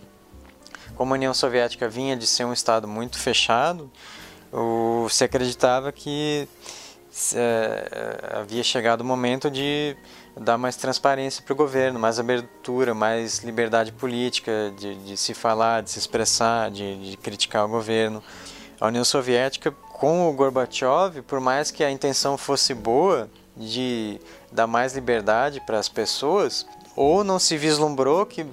[0.96, 3.90] como a União Soviética vinha de ser um estado muito fechado,
[4.52, 6.48] o, se acreditava que
[7.34, 9.96] é, havia chegado o momento de
[10.36, 15.82] dar mais transparência para o governo, mais abertura, mais liberdade política de, de se falar,
[15.82, 18.22] de se expressar, de, de, criticar o governo.
[18.80, 24.20] A União Soviética, com o Gorbachev, por mais que a intenção fosse boa de
[24.50, 26.66] dar mais liberdade para as pessoas,
[26.96, 28.44] ou não se vislumbrou que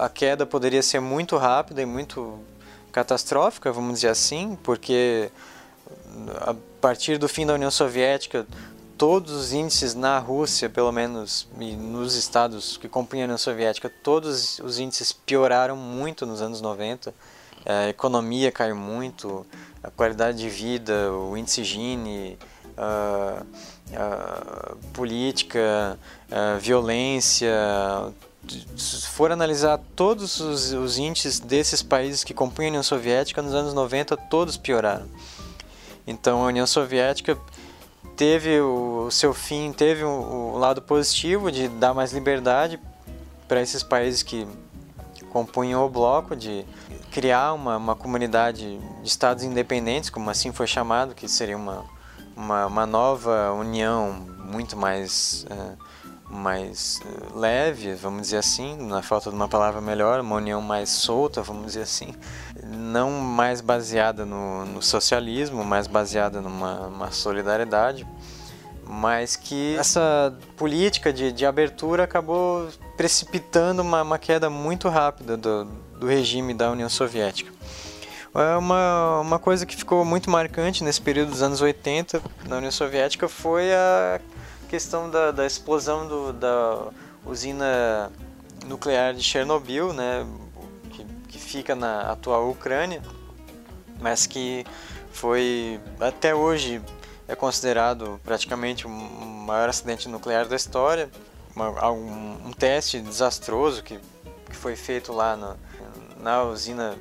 [0.00, 2.38] a queda poderia ser muito rápida e muito
[2.92, 5.30] catastrófica, vamos dizer assim, porque
[6.40, 8.46] a partir do fim da União Soviética,
[8.96, 13.90] todos os índices na Rússia, pelo menos, e nos estados que compunham a União Soviética,
[14.02, 17.14] todos os índices pioraram muito nos anos 90.
[17.66, 19.46] A economia caiu muito,
[19.82, 22.38] a qualidade de vida, o índice Gini,
[22.76, 23.42] a,
[23.96, 25.98] a política,
[26.30, 27.52] a violência,
[28.76, 33.54] se for analisar todos os, os, índices desses países que compunham a União Soviética, nos
[33.54, 35.06] anos 90 todos pioraram.
[36.06, 37.38] Então a União Soviética
[38.16, 42.78] teve o, seu fim, teve o, o, lado positivo de dar mais liberdade
[43.48, 44.46] para esses países que
[45.30, 46.64] compunham o bloco, de
[47.10, 51.84] criar uma, uma comunidade de estados independentes, como assim foi chamado, que seria uma,
[52.36, 54.12] uma, uma nova união
[54.44, 55.46] muito mais.
[55.50, 55.94] Uh,
[56.34, 60.88] mais eh, leve, vamos dizer assim, na falta de uma palavra melhor, uma união mais
[60.90, 62.14] solta, vamos dizer assim,
[62.74, 68.06] não mais baseada no, no socialismo, mais baseada numa solidariedade,
[68.86, 75.64] mas que essa política de, de abertura acabou precipitando uma, uma queda muito rápida do,
[75.98, 77.52] do regime da União Soviética.
[78.34, 82.70] É uma, uma coisa que ficou muito marcante nesse período dos anos 80 na União
[82.70, 84.20] Soviética foi a
[84.68, 86.88] questão da, da explosão do, da
[87.24, 88.10] usina
[88.66, 90.26] nuclear de Chernobyl, né,
[91.54, 93.00] fica na atual Ucrânia,
[94.00, 94.66] mas que
[95.12, 96.82] foi até hoje
[97.28, 101.08] é considerado praticamente o maior acidente nuclear da história,
[101.54, 104.00] uma, um, um, teste desastroso que,
[104.46, 105.56] que foi feito lá na,
[106.18, 106.96] na usina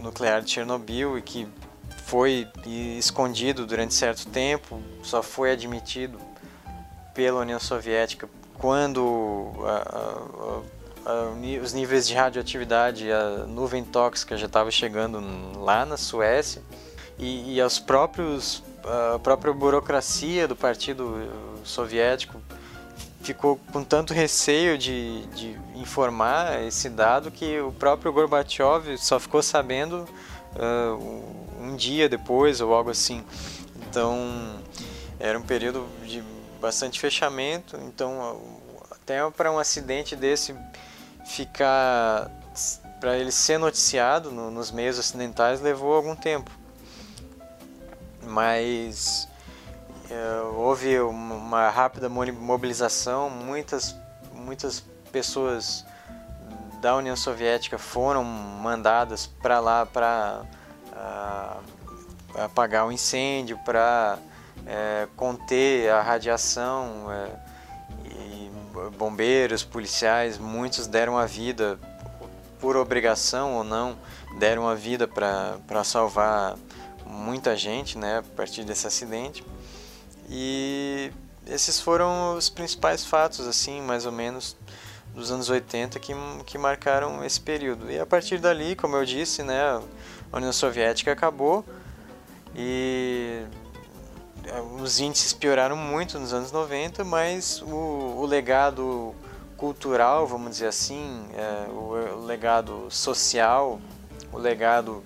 [0.00, 1.46] nuclear de Chernobyl e que
[2.06, 2.48] foi
[2.96, 6.18] escondido durante certo tempo, só foi admitido
[7.12, 10.77] pela União Soviética quando a, a,
[11.62, 15.22] os níveis de radioatividade, a nuvem tóxica já estava chegando
[15.58, 16.62] lá na Suécia
[17.18, 18.62] e, e aos próprios
[19.14, 21.28] a própria burocracia do Partido
[21.64, 22.40] Soviético
[23.20, 29.42] ficou com tanto receio de, de informar esse dado que o próprio Gorbachev só ficou
[29.42, 30.08] sabendo
[30.56, 31.24] uh,
[31.60, 33.24] um dia depois ou algo assim.
[33.88, 34.60] Então
[35.18, 36.22] era um período de
[36.60, 38.40] bastante fechamento, então
[38.90, 40.54] até para um acidente desse
[41.28, 42.30] ficar
[42.98, 46.50] para ele ser noticiado no, nos meios ocidentais levou algum tempo.
[48.22, 49.28] Mas
[50.10, 53.94] é, houve uma rápida mobilização, muitas
[54.32, 54.80] muitas
[55.12, 55.84] pessoas
[56.80, 60.42] da União Soviética foram mandadas para lá para
[60.92, 64.18] uh, apagar o incêndio, para
[64.66, 67.47] é, conter a radiação é,
[68.96, 71.78] bombeiros, policiais, muitos deram a vida
[72.60, 73.96] por obrigação ou não,
[74.38, 76.56] deram a vida para salvar
[77.06, 79.44] muita gente, né, a partir desse acidente.
[80.28, 81.10] E
[81.46, 84.56] esses foram os principais fatos, assim, mais ou menos,
[85.14, 86.12] dos anos 80 que,
[86.44, 87.90] que marcaram esse período.
[87.90, 89.80] E a partir dali, como eu disse, né,
[90.32, 91.64] a União Soviética acabou
[92.54, 93.42] e
[94.80, 99.14] os índices pioraram muito nos anos 90, mas o, o legado
[99.56, 103.80] cultural, vamos dizer assim, é, o, o legado social,
[104.32, 105.02] o legado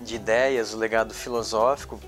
[0.00, 2.00] de ideias, o legado filosófico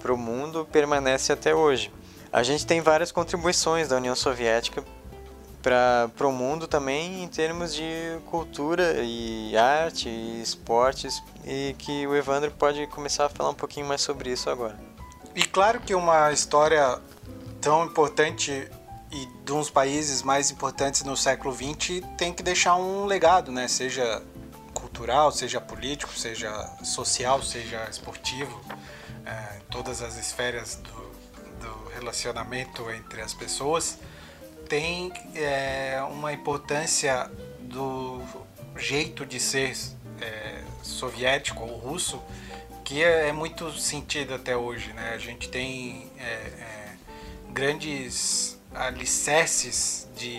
[0.00, 1.90] para o mundo permanece até hoje.
[2.32, 4.84] A gente tem várias contribuições da União Soviética
[5.62, 12.14] para o mundo também em termos de cultura e arte e esportes e que o
[12.14, 14.93] Evandro pode começar a falar um pouquinho mais sobre isso agora.
[15.34, 17.00] E claro que uma história
[17.60, 18.70] tão importante
[19.10, 23.66] e de uns países mais importantes no século XX tem que deixar um legado, né?
[23.66, 24.22] Seja
[24.72, 26.52] cultural, seja político, seja
[26.84, 28.60] social, seja esportivo,
[29.26, 33.98] é, todas as esferas do, do, relacionamento entre as pessoas
[34.68, 37.30] tem é, uma importância
[37.60, 38.20] do
[38.76, 39.76] jeito de ser
[40.20, 42.20] é, soviético ou russo
[42.84, 45.12] que é, é muito sentido até hoje, né?
[45.14, 46.96] A gente tem é, é,
[47.50, 50.38] grandes alicerces de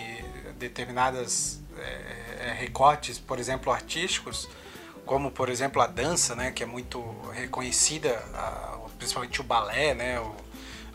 [0.58, 4.48] determinadas é, recortes, por exemplo, artísticos,
[5.04, 7.00] como por exemplo a dança, né, que é muito
[7.32, 10.34] reconhecida, a, principalmente o balé, né, o,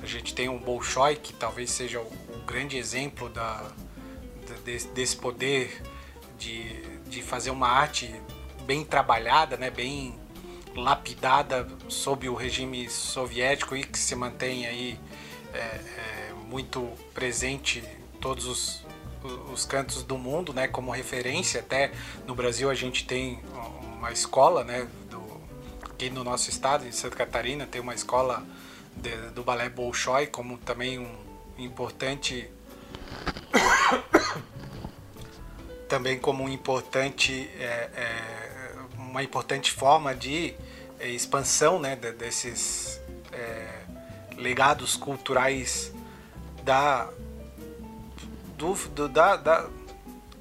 [0.01, 3.71] a gente tem o Bolshoi, que talvez seja o, o grande exemplo da,
[4.65, 5.81] de, desse poder
[6.37, 8.13] de, de fazer uma arte
[8.65, 10.19] bem trabalhada, né, bem
[10.75, 14.99] lapidada sob o regime soviético e que se mantém aí
[15.53, 18.85] é, é, muito presente em todos os,
[19.51, 21.59] os cantos do mundo, né, como referência.
[21.59, 21.91] Até
[22.25, 23.39] no Brasil a gente tem
[23.97, 25.21] uma escola, né, do,
[25.83, 28.45] aqui no nosso estado, em Santa Catarina, tem uma escola
[28.95, 31.21] de, do balé Bolshoi como também um
[31.57, 32.49] importante
[35.87, 38.40] também como um importante é, é,
[39.11, 40.55] uma importante forma de
[40.97, 42.99] é, expansão né, desses
[43.33, 43.81] é,
[44.37, 45.93] legados culturais
[46.63, 47.09] da,
[48.57, 49.67] do, do da, da,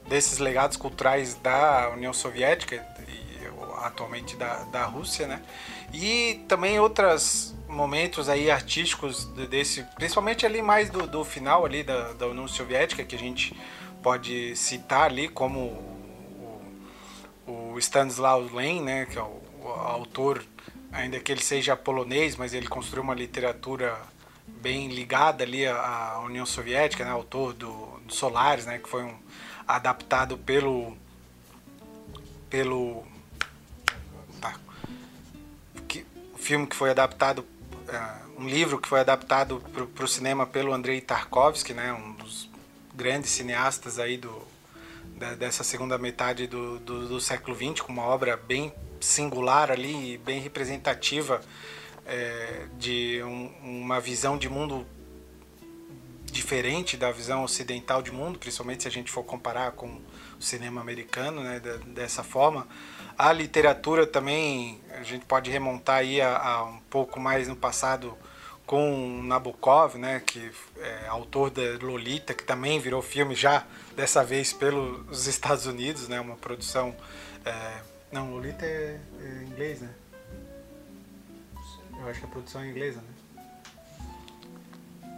[0.09, 2.77] desses legados culturais da União Soviética
[3.09, 5.43] e atualmente da, da Rússia, né?
[5.93, 12.13] E também outros momentos aí artísticos desse, principalmente ali mais do, do final ali da,
[12.13, 13.57] da União Soviética que a gente
[14.01, 15.90] pode citar ali como
[17.81, 20.45] Stanislaw Lem, né, que é o, o autor,
[20.93, 23.97] ainda que ele seja polonês, mas ele construiu uma literatura
[24.47, 29.15] bem ligada ali à, União Soviética, né, autor do, do Solares, né, que foi um,
[29.67, 30.97] adaptado pelo
[32.49, 33.05] pelo
[34.41, 34.55] tá,
[35.87, 36.05] que,
[36.35, 39.63] o filme que foi adaptado uh, um livro que foi adaptado
[39.95, 42.51] para o cinema pelo Andrei Tarkovsky, né, um dos
[42.95, 44.43] grandes cineastas aí do,
[45.39, 50.41] dessa segunda metade do, do, do século XX, com uma obra bem singular ali, bem
[50.41, 51.41] representativa
[52.07, 54.87] é, de um, uma visão de mundo
[56.25, 60.01] diferente da visão ocidental de mundo, principalmente se a gente for comparar com
[60.39, 62.67] o cinema americano, né, dessa forma.
[63.19, 68.17] A literatura também, a gente pode remontar aí a, a um pouco mais no passado
[68.71, 70.49] com Nabokov, né, que
[70.79, 73.67] é autor da Lolita, que também virou filme já
[73.97, 76.95] dessa vez pelos Estados Unidos, né, uma produção
[77.45, 77.81] é,
[78.13, 79.91] não Lolita é, é inglês, né?
[81.99, 85.11] Eu acho que a produção é inglesa, né?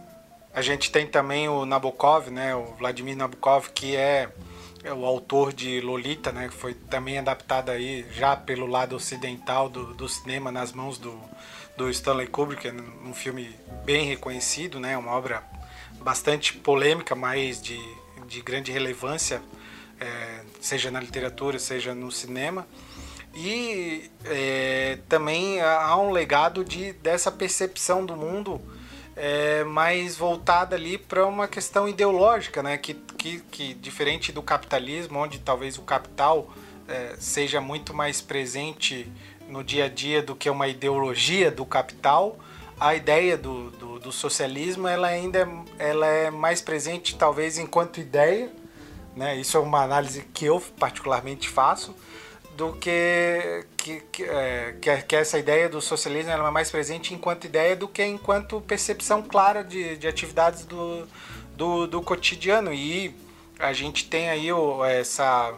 [0.51, 4.31] A gente tem também o Nabokov, né, o Vladimir Nabokov, que é,
[4.83, 9.69] é o autor de Lolita, né, que foi também adaptada aí já pelo lado ocidental
[9.69, 11.21] do, do cinema nas mãos do
[11.75, 14.97] do Stanley Kubrick, é um filme bem reconhecido, né?
[14.97, 15.43] Uma obra
[16.01, 17.79] bastante polêmica, mas de,
[18.27, 19.41] de grande relevância,
[19.99, 22.67] é, seja na literatura, seja no cinema.
[23.33, 28.61] E é, também há um legado de, dessa percepção do mundo
[29.15, 32.77] é, mais voltada ali para uma questão ideológica, né?
[32.77, 36.53] Que, que, que, diferente do capitalismo, onde talvez o capital
[36.87, 39.11] é, seja muito mais presente
[39.53, 42.39] no dia a dia do que uma ideologia do capital,
[42.79, 45.47] a ideia do, do, do socialismo ela ainda
[45.77, 48.51] é, ela é mais presente talvez enquanto ideia,
[49.15, 49.35] né?
[49.37, 51.95] Isso é uma análise que eu particularmente faço
[52.57, 54.75] do que que, que, é,
[55.07, 59.21] que, essa ideia do socialismo ela é mais presente enquanto ideia do que enquanto percepção
[59.21, 61.07] clara de, de atividades do,
[61.55, 63.15] do, do cotidiano e
[63.59, 64.47] a gente tem aí
[64.99, 65.53] essa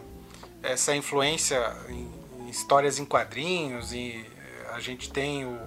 [0.62, 2.15] essa influência em,
[2.48, 5.58] histórias em quadrinhos e eh, a gente tem o,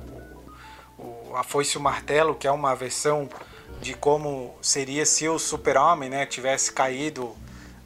[0.97, 3.29] o A Foice e o Martelo, que é uma versão
[3.81, 7.35] de como seria se o super-homem né, tivesse caído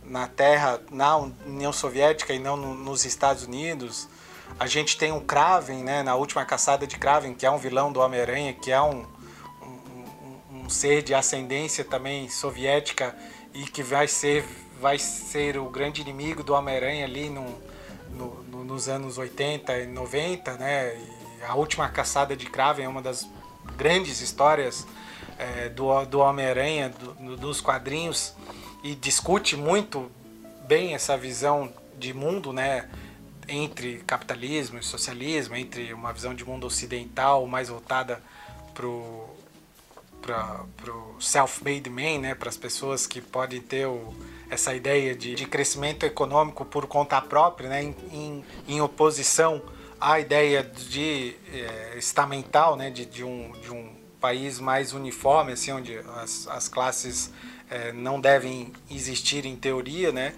[0.03, 4.07] na Terra, na União Soviética e não no, nos Estados Unidos.
[4.59, 7.91] A gente tem o Kraven, né, na última caçada de Kraven, que é um vilão
[7.91, 9.05] do Homem-Aranha, que é um,
[9.61, 13.15] um, um, ser de ascendência também soviética
[13.53, 14.45] e que vai ser,
[14.79, 17.55] vai ser o grande inimigo do Homem-Aranha ali num,
[18.15, 20.95] no, nos anos 80 e 90, né?
[20.95, 23.27] E a última caçada de Kraven é uma das
[23.75, 24.85] grandes histórias
[25.37, 28.33] é, do, do Homem-Aranha, do, dos quadrinhos,
[28.83, 30.11] e discute muito
[30.67, 32.89] bem essa visão de mundo, né?
[33.47, 38.21] Entre capitalismo e socialismo, entre uma visão de mundo ocidental mais voltada
[38.73, 39.29] para o
[41.19, 42.35] self-made man, né?
[42.35, 44.13] Para as pessoas que podem ter o
[44.53, 49.61] essa ideia de, de crescimento econômico por conta própria, né, em, em, em oposição
[49.99, 55.71] à ideia de é, estamental, né, de, de, um, de um país mais uniforme, assim,
[55.71, 57.31] onde as, as classes
[57.69, 60.33] é, não devem existir em teoria, né,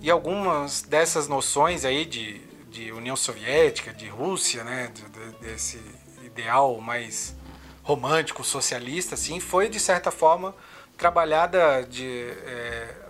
[0.00, 2.40] e algumas dessas noções aí de,
[2.70, 5.80] de União Soviética, de Rússia, né, de, de, desse
[6.24, 7.34] ideal mais
[7.82, 10.54] romântico, socialista, assim, foi de certa forma
[10.96, 13.07] trabalhada de, é,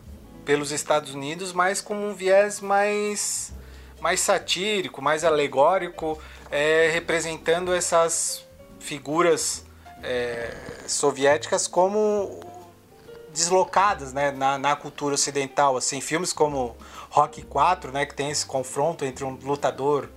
[0.48, 3.52] pelos Estados Unidos, mas com um viés mais,
[4.00, 6.18] mais satírico, mais alegórico,
[6.50, 8.48] é, representando essas
[8.80, 9.66] figuras
[10.02, 10.50] é,
[10.86, 12.40] soviéticas como
[13.30, 15.76] deslocadas né, na, na, cultura ocidental.
[15.76, 16.74] Assim, filmes como
[17.10, 20.08] Rock 4, né, que tem esse confronto entre um lutador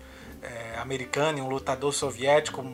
[0.41, 2.65] é, americano e um lutador soviético,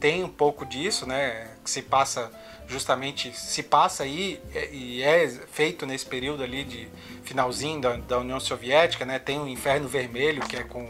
[0.00, 2.32] tem um pouco disso, né, que se passa
[2.68, 4.40] justamente se passa aí
[4.72, 6.88] e é feito nesse período ali de
[7.24, 9.18] finalzinho da, da União Soviética, né?
[9.18, 10.88] Tem o Inferno Vermelho que é com,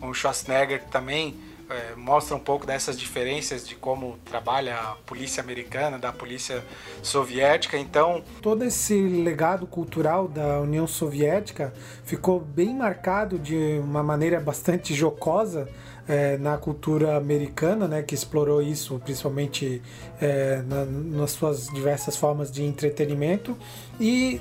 [0.00, 1.36] com o Schwarzenegger também
[1.70, 6.64] é, mostra um pouco dessas diferenças de como trabalha a polícia americana da polícia
[7.00, 7.78] soviética.
[7.78, 11.72] Então, todo esse legado cultural da União Soviética
[12.04, 15.68] ficou bem marcado de uma maneira bastante jocosa
[16.10, 19.80] é, na cultura americana, né, que explorou isso principalmente
[20.20, 23.56] é, na, nas suas diversas formas de entretenimento
[24.00, 24.40] e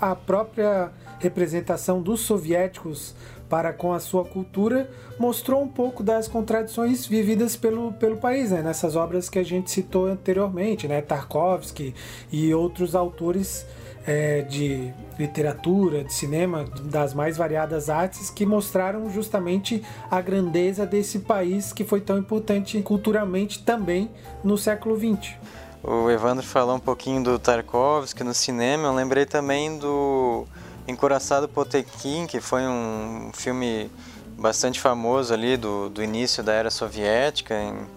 [0.00, 3.14] a própria representação dos soviéticos
[3.50, 8.62] para com a sua cultura mostrou um pouco das contradições vividas pelo, pelo país, né?
[8.62, 11.02] nessas obras que a gente citou anteriormente, né?
[11.02, 11.94] Tarkovsky
[12.32, 13.66] e outros autores
[14.06, 21.20] é, de literatura, de cinema, das mais variadas artes, que mostraram justamente a grandeza desse
[21.20, 24.10] país que foi tão importante culturalmente também
[24.42, 25.34] no século XX.
[25.82, 30.46] O Evandro falou um pouquinho do Tarkovsky no cinema, eu lembrei também do
[30.86, 33.90] Encoraçado Potekin, que foi um filme
[34.38, 37.54] bastante famoso ali do, do início da era soviética,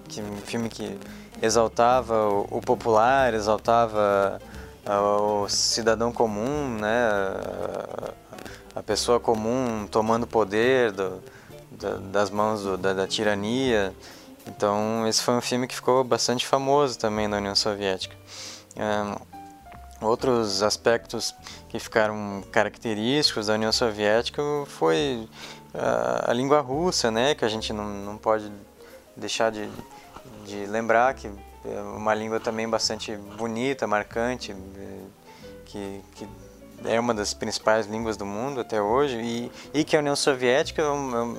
[0.08, 0.97] que, um filme que
[1.41, 4.39] exaltava o, o popular, exaltava
[4.86, 7.09] o cidadão comum, né,
[8.75, 11.23] a pessoa comum tomando poder do,
[11.71, 13.93] da, das mãos do, da, da, tirania.
[14.45, 18.15] Então esse foi um filme que ficou bastante famoso também na União Soviética.
[20.01, 21.34] Outros aspectos
[21.69, 25.29] que ficaram característicos da União Soviética foi
[25.73, 28.51] a, a língua russa, né, que a gente não, não pode
[29.15, 29.69] deixar de,
[30.45, 31.31] de lembrar que
[31.66, 34.99] é uma língua também bastante bonita, marcante, é,
[35.66, 36.28] que, que
[36.86, 40.82] é uma das principais línguas do mundo até hoje e, e que a União Soviética
[40.82, 40.91] era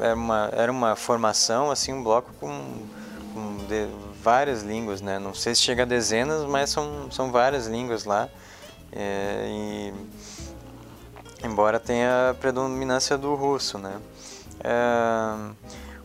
[0.07, 2.49] é é uma, era uma formação, assim, um bloco com,
[3.35, 3.87] com de,
[4.23, 5.19] várias línguas, né?
[5.19, 8.29] Não sei se chega a dezenas, mas são, são várias línguas lá.
[8.91, 9.95] É, e,
[11.45, 14.01] embora tenha a predominância do russo, né?
[14.61, 15.53] É,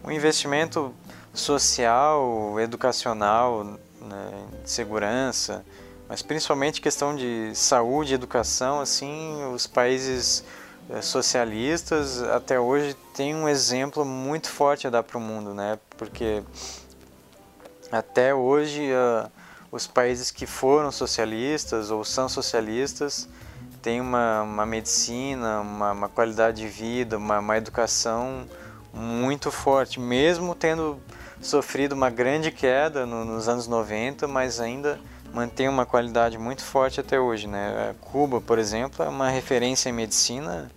[0.03, 0.93] um investimento
[1.33, 3.79] social, educacional
[4.09, 4.31] né,
[4.65, 5.63] segurança,
[6.07, 10.43] mas principalmente questão de saúde educação, assim, os países
[10.89, 15.77] eh, socialistas até hoje têm um exemplo muito forte a dar para o mundo, né?
[15.97, 16.41] Porque
[17.91, 19.29] até hoje uh,
[19.71, 23.29] os países que foram socialistas ou são socialistas
[23.81, 28.47] têm uma, uma medicina, uma, uma qualidade de vida, uma, uma educação
[28.93, 30.99] muito forte, mesmo tendo
[31.41, 34.99] sofrido uma grande queda no, nos anos 90, mas ainda
[35.33, 37.47] mantém uma qualidade muito forte até hoje.
[37.47, 37.95] Né?
[38.01, 40.69] Cuba, por exemplo, é uma referência em medicina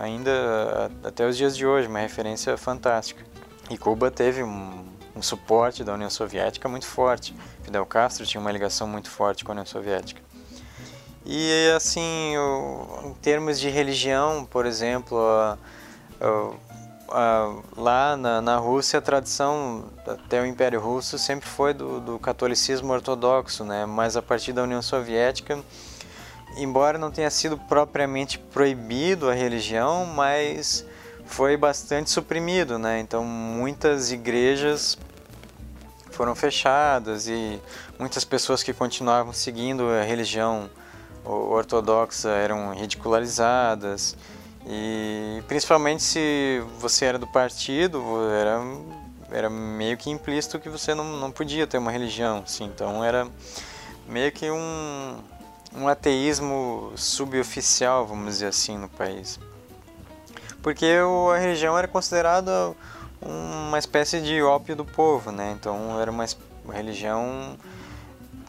[0.00, 3.24] ainda até os dias de hoje, uma referência fantástica.
[3.70, 7.34] E Cuba teve um, um suporte da União Soviética muito forte.
[7.62, 10.20] Fidel Castro tinha uma ligação muito forte com a União Soviética.
[11.24, 12.34] E assim,
[13.04, 15.16] em termos de religião, por exemplo,
[17.76, 22.92] lá na, na Rússia a tradição até o Império Russo sempre foi do, do catolicismo
[22.92, 23.86] ortodoxo, né?
[23.86, 25.58] Mas a partir da União Soviética,
[26.56, 30.84] embora não tenha sido propriamente proibido a religião, mas
[31.24, 33.00] foi bastante suprimido, né?
[33.00, 34.98] Então muitas igrejas
[36.10, 37.60] foram fechadas e
[37.98, 40.68] muitas pessoas que continuavam seguindo a religião
[41.24, 44.16] ortodoxa eram ridicularizadas.
[44.66, 48.00] E principalmente se você era do partido,
[48.30, 48.60] era,
[49.30, 52.64] era meio que implícito que você não, não podia ter uma religião, assim.
[52.64, 53.26] Então era
[54.06, 55.16] meio que um,
[55.74, 59.38] um ateísmo suboficial, vamos dizer assim, no país.
[60.62, 60.86] Porque
[61.34, 62.72] a religião era considerada
[63.20, 65.56] uma espécie de ópio do povo, né?
[65.58, 66.24] Então era uma
[66.72, 67.56] religião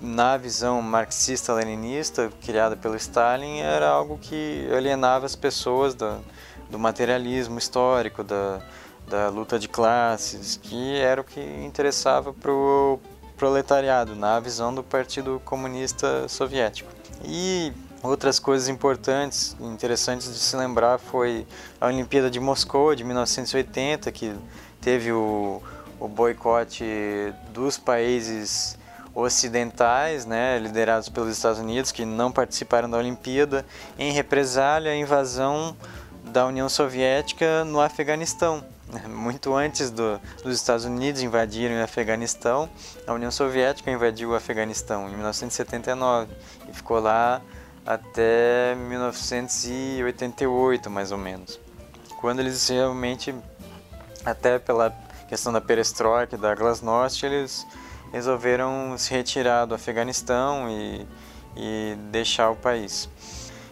[0.03, 8.21] na visão marxista-leninista criada pelo Stalin era algo que alienava as pessoas do, materialismo histórico,
[8.21, 8.61] da,
[9.07, 12.99] da luta de classes, que era o que interessava para o
[13.37, 16.91] proletariado, na visão do Partido Comunista Soviético.
[17.23, 21.47] E outras coisas importantes, interessantes de se lembrar foi
[21.79, 24.35] a Olimpíada de Moscou de 1980, que
[24.81, 25.61] teve o,
[25.97, 26.83] o boicote
[27.53, 28.77] dos países
[29.13, 33.63] ocidentais, né, liderados pelos Estados Unidos, que não participaram da Olimpíada,
[33.97, 35.75] em represália à invasão
[36.23, 38.65] da União Soviética no Afeganistão.
[39.07, 42.67] Muito antes do, dos Estados Unidos invadirem o Afeganistão,
[43.05, 46.31] a União Soviética invadiu o Afeganistão em 1979
[46.69, 47.41] e ficou lá
[47.85, 51.59] até 1988, mais ou menos.
[52.19, 53.35] Quando eles realmente,
[54.25, 54.91] até pela
[55.27, 57.67] questão da perestroika e da glasnost, eles
[58.13, 61.07] resolveram se retirar do Afeganistão e,
[61.57, 63.09] e deixar o país.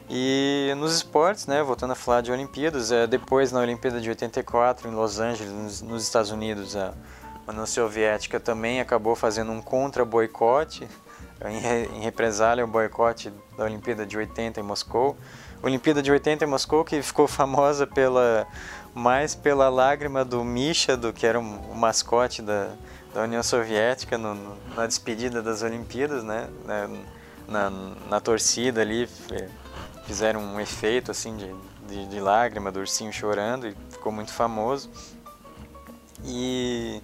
[0.09, 4.89] E nos esportes, né, voltando a falar de Olimpíadas, é, depois na Olimpíada de 84
[4.89, 6.91] em Los Angeles, nos, nos Estados Unidos, a
[7.47, 10.87] União Soviética também acabou fazendo um contra-boicote,
[11.45, 15.15] em, em represália ao boicote da Olimpíada de 80 em Moscou.
[15.63, 18.47] Olimpíada de 80 em Moscou que ficou famosa pela
[18.93, 22.71] mais pela lágrima do Misha, do que era o mascote da,
[23.13, 26.49] da União Soviética no, no, na despedida das Olimpíadas, né?
[26.65, 26.89] Na,
[27.47, 27.69] na,
[28.09, 29.07] na torcida ali
[30.05, 31.53] fizeram um efeito assim de,
[31.87, 34.89] de, de, lágrima do ursinho chorando e ficou muito famoso.
[36.23, 37.01] E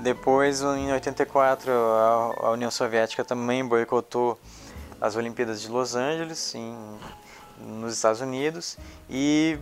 [0.00, 4.38] depois, em 84, a, a União Soviética também boicotou
[5.00, 6.76] as Olimpíadas de Los Angeles, em,
[7.58, 8.76] nos Estados Unidos,
[9.08, 9.58] e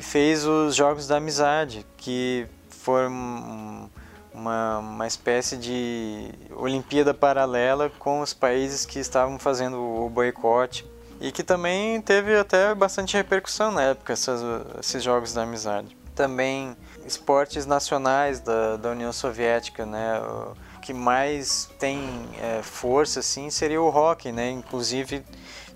[0.00, 3.90] fez os Jogos da Amizade, que foram
[4.34, 10.84] uma, uma espécie de Olimpíada paralela com os países que estavam fazendo o boicote
[11.20, 14.40] e que também teve até bastante repercussão na época, essas,
[14.80, 15.96] esses jogos da amizade.
[16.14, 16.76] Também
[17.06, 20.20] esportes nacionais da, da União Soviética, né?
[20.76, 24.50] O que mais tem é, força assim seria o hockey, né?
[24.50, 25.24] Inclusive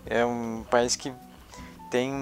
[0.07, 1.13] é um país que
[1.91, 2.13] tem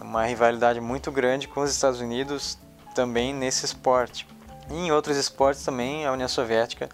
[0.00, 2.58] uma rivalidade muito grande com os Estados Unidos
[2.94, 4.26] também nesse esporte.
[4.70, 6.88] E em outros esportes também a União Soviética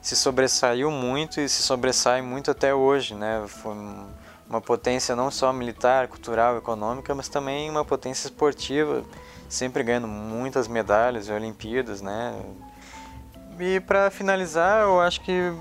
[0.00, 3.42] se sobressaiu muito e se sobressai muito até hoje, né?
[3.48, 3.74] Foi
[4.48, 9.02] uma potência não só militar, cultural, econômica, mas também uma potência esportiva,
[9.48, 12.38] sempre ganhando muitas medalhas em Olimpíadas, né?
[13.58, 15.52] E para finalizar, eu acho que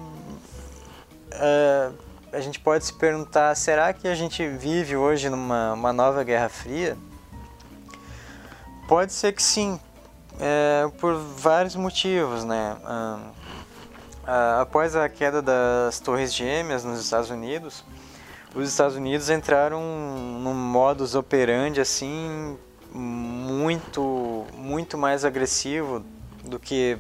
[1.32, 1.92] é,
[2.34, 6.98] a gente pode se perguntar: será que a gente vive hoje numa nova Guerra Fria?
[8.88, 9.80] Pode ser que sim,
[10.40, 12.78] é, por vários motivos, né?
[12.84, 17.84] Ah, após a queda das Torres Gêmeas nos Estados Unidos,
[18.56, 22.58] os Estados Unidos entraram num modus operandi assim
[22.94, 26.06] muito muito mais agressivo
[26.44, 26.98] do que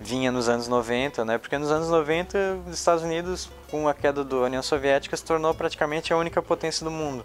[0.00, 1.38] vinha nos anos 90, né?
[1.38, 5.54] Porque nos anos 90 os Estados Unidos, com a queda da União Soviética, se tornou
[5.54, 7.24] praticamente a única potência do mundo.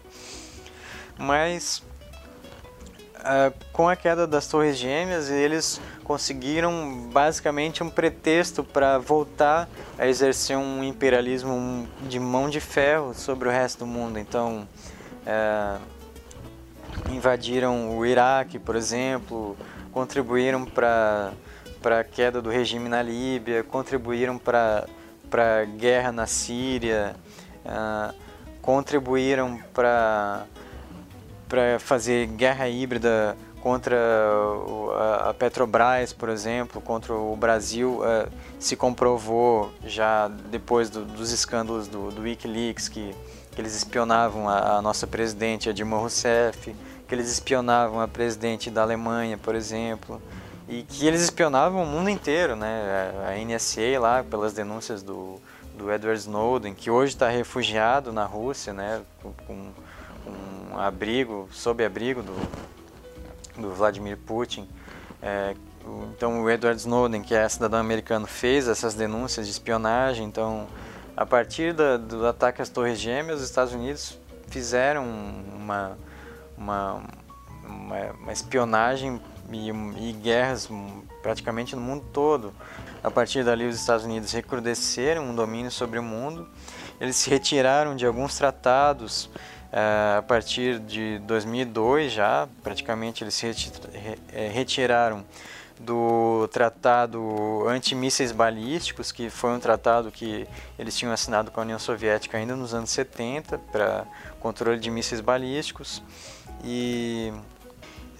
[1.17, 1.83] Mas
[3.19, 10.07] uh, com a queda das Torres Gêmeas, eles conseguiram basicamente um pretexto para voltar a
[10.07, 14.17] exercer um imperialismo de mão de ferro sobre o resto do mundo.
[14.17, 14.67] Então,
[15.25, 15.77] é,
[17.11, 19.55] invadiram o Iraque, por exemplo,
[19.91, 21.33] contribuíram para
[21.83, 24.87] a queda do regime na Líbia, contribuíram para
[25.31, 27.15] a guerra na Síria,
[27.65, 28.13] uh,
[28.61, 30.45] contribuíram para
[31.49, 33.97] para fazer guerra híbrida contra
[35.27, 38.27] a Petrobras, por exemplo, contra o Brasil, é,
[38.57, 43.13] se comprovou já depois do, dos escândalos do, do Wikileaks que,
[43.51, 46.73] que, eles espionavam a, a, nossa presidente, a Dilma Rousseff,
[47.07, 50.21] que eles espionavam a presidente da Alemanha, por exemplo,
[50.67, 53.11] e que eles espionavam o mundo inteiro, né?
[53.27, 55.41] A NSA lá, pelas denúncias do,
[55.75, 59.01] do Edward Snowden, que hoje está refugiado na Rússia, né?
[59.47, 59.71] Com,
[60.31, 62.35] com abrigo, sob abrigo do,
[63.61, 64.67] do Vladimir Putin.
[65.21, 65.55] É,
[66.15, 70.25] então o Edward Snowden, que é cidadão americano, fez essas denúncias de espionagem.
[70.25, 70.67] Então,
[71.15, 74.17] a partir da, do ataque às Torres Gêmeas, os Estados Unidos
[74.47, 75.97] fizeram uma,
[76.57, 77.03] uma,
[77.63, 79.21] uma, uma espionagem
[79.51, 80.69] e, e, guerras
[81.21, 82.53] praticamente no mundo todo.
[83.03, 86.47] A partir dali, os Estados Unidos recrudesceram um domínio sobre o mundo.
[86.99, 89.29] Eles se retiraram de alguns tratados
[89.71, 93.47] a partir de 2002 já, praticamente eles se
[94.33, 95.23] é, retiraram
[95.79, 100.45] do tratado antimísseis balísticos, que foi um tratado que
[100.77, 104.05] eles tinham assinado com a União Soviética ainda nos anos 70 para
[104.41, 106.03] controle de mísseis balísticos.
[106.65, 107.31] E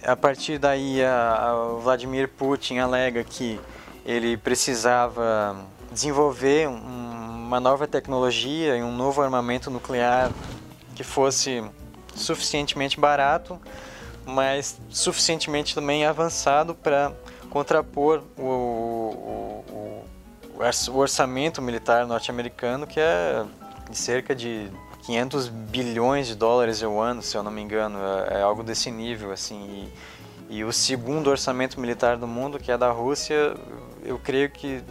[0.02, 3.60] a partir daí a, a Vladimir Putin alega que
[4.06, 5.56] ele precisava
[5.92, 6.76] desenvolver um,
[7.46, 10.30] uma nova tecnologia e um novo armamento nuclear
[11.00, 11.64] que fosse
[12.14, 13.58] suficientemente barato,
[14.26, 17.10] mas suficientemente também avançado para
[17.48, 20.04] contrapor o, o,
[20.58, 23.46] o, orçamento militar norte-americano que é
[23.88, 24.70] de cerca de
[25.04, 27.98] 500 bilhões de dólares ao ano, se eu não me engano,
[28.28, 29.88] é, é algo desse nível assim.
[30.50, 33.54] E, e o segundo orçamento militar do mundo, que é da Rússia,
[34.04, 34.84] eu creio que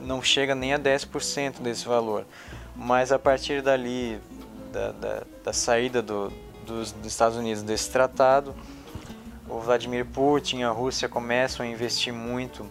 [0.00, 2.24] não chega nem a 10% desse valor.
[2.74, 4.18] Mas a partir dali,
[4.74, 6.32] da, da, da saída do,
[6.66, 8.52] dos, dos Estados Unidos desse tratado,
[9.48, 12.66] o Vladimir Putin e a Rússia começam a investir muito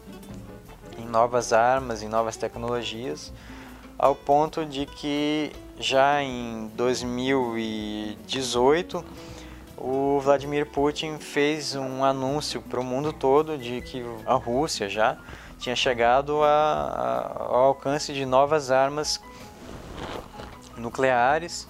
[0.97, 3.32] em novas armas, em novas tecnologias,
[3.97, 9.06] ao ponto de que já em 2018
[9.78, 15.18] o Vladimir Putin fez um anúncio para o mundo todo de que a Rússia já
[15.58, 19.22] tinha chegado a, a, ao alcance de novas armas
[20.78, 21.68] nucleares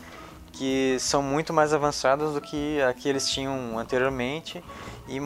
[0.54, 4.64] que são muito mais avançadas do que a que eles tinham anteriormente
[5.10, 5.20] e,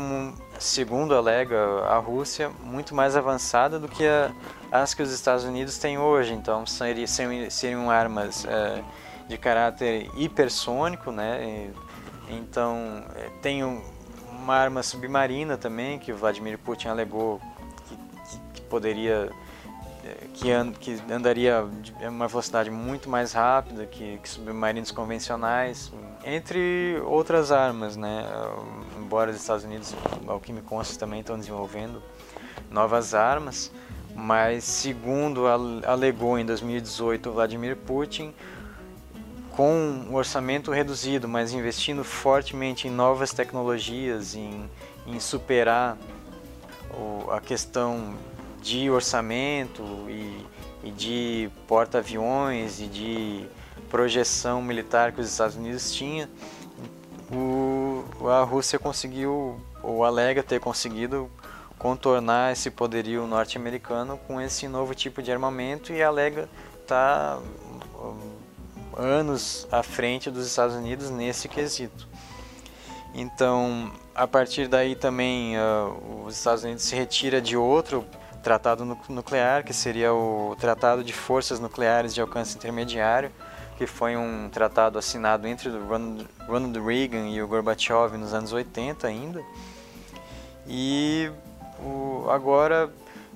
[0.57, 4.31] segundo alega a Rússia, muito mais avançada do que a,
[4.71, 6.33] as que os Estados Unidos têm hoje.
[6.33, 7.07] Então, seriam,
[7.49, 8.81] seriam armas é,
[9.27, 11.71] de caráter hipersônico, né?
[12.29, 13.63] Então, é, tem
[14.31, 17.41] uma arma submarina também, que Vladimir Putin alegou
[17.85, 19.29] que, que, que poderia
[20.33, 25.91] que, and, que andaria a uma velocidade muito mais rápida que, que, submarinos convencionais,
[26.23, 28.25] entre outras armas, né?
[28.97, 29.95] Embora os Estados Unidos,
[30.27, 32.01] ao que me consta, também estão desenvolvendo
[32.69, 33.71] novas armas,
[34.15, 35.45] mas segundo
[35.85, 38.33] alegou em 2018 Vladimir Putin,
[39.51, 39.73] com
[40.09, 44.69] um orçamento reduzido, mas investindo fortemente em novas tecnologias, em,
[45.07, 45.97] em superar
[46.93, 48.13] o, a questão
[48.67, 50.45] de orçamento e,
[50.83, 53.47] e de porta-aviões e de
[53.89, 56.27] projeção militar que os Estados Unidos tinham,
[57.31, 61.31] o, a Rússia conseguiu, ou alega ter conseguido,
[61.79, 66.49] contornar esse poderio norte-americano com esse novo tipo de armamento e alega
[66.81, 67.41] estar tá,
[68.97, 72.07] anos à frente dos Estados Unidos nesse quesito.
[73.13, 78.05] Então, a partir daí também uh, os Estados Unidos se retira de outro
[78.47, 83.29] tratado nuclear, que seria o Tratado de Forças Nucleares de Alcance Intermediário,
[83.77, 85.69] que foi um tratado assinado entre
[86.47, 89.43] Ronald Reagan e o Gorbachev nos anos 80 ainda.
[90.65, 91.29] E
[91.83, 92.89] o, agora,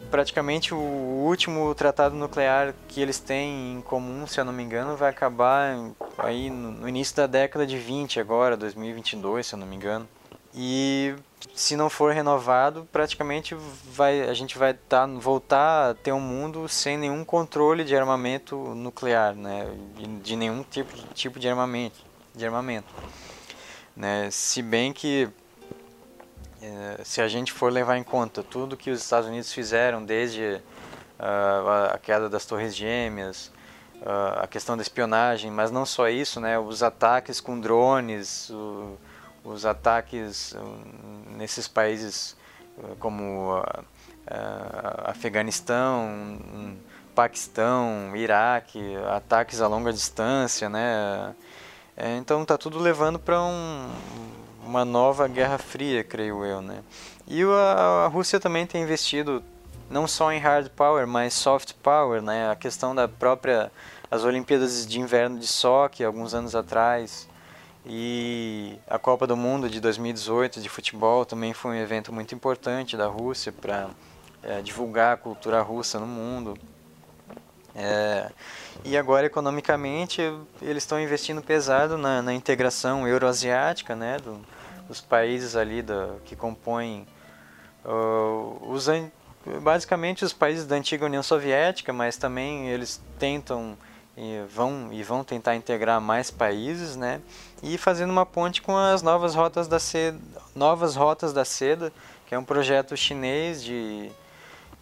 [0.10, 4.96] praticamente o último tratado nuclear que eles têm em comum, se eu não me engano,
[4.96, 5.76] vai acabar
[6.18, 10.08] aí no início da década de 20 agora, 2022, se eu não me engano.
[10.54, 11.16] E
[11.56, 16.68] se não for renovado, praticamente vai, a gente vai tá, voltar a ter um mundo
[16.68, 19.68] sem nenhum controle de armamento nuclear, né?
[20.22, 22.00] de, nenhum tipo, tipo de armamento.
[22.36, 22.88] De armamento
[23.96, 24.30] né?
[24.32, 25.30] Se bem que
[26.62, 30.62] é, se a gente for levar em conta tudo que os Estados Unidos fizeram desde
[31.20, 33.52] uh, a queda das Torres Gêmeas,
[34.02, 36.58] uh, a questão da espionagem, mas não só isso, né?
[36.60, 38.98] os ataques com drones, o,
[39.44, 42.36] os ataques hum, nesses países
[42.78, 43.86] hum, como uh,
[45.06, 46.78] Afeganistão, um,
[47.14, 51.36] Paquistão, Iraque, ataques a longa distância, né?
[51.98, 53.90] É, então tá tudo levando para um,
[54.66, 56.82] uma nova guerra fria, creio eu, né?
[57.28, 59.44] E a, a Rússia também tem investido
[59.90, 62.50] não só em hard power, mas soft power, né?
[62.50, 63.70] A questão da própria
[64.10, 67.28] as Olimpíadas de Inverno de Sochi, alguns anos atrás,
[67.86, 72.96] e a Copa do Mundo de 2018 de futebol também foi um evento muito importante
[72.96, 73.90] da Rússia para
[74.44, 76.58] é, divulgar a cultura russa no mundo.
[77.74, 78.30] É,
[78.84, 80.22] e agora, economicamente,
[80.62, 84.40] eles estão investindo pesado na, na integração euroasiática né, do,
[84.88, 87.08] dos países ali da, que compõem
[87.86, 88.88] uh, os,
[89.62, 93.78] basicamente os países da antiga União Soviética, mas também eles tentam
[94.18, 97.22] e vão, e vão tentar integrar mais países, né?
[97.64, 100.20] E fazendo uma ponte com as novas rotas da seda,
[100.56, 101.94] novas rotas da seda,
[102.26, 104.12] que é um projeto chinês de,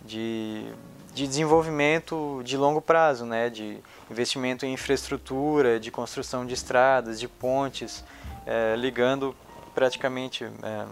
[0.02, 0.66] de,
[1.14, 3.50] de desenvolvimento de longo prazo, né?
[3.50, 8.04] De investimento em infraestrutura, de construção de estradas, de pontes,
[8.46, 9.36] é, ligando
[9.76, 10.86] praticamente é,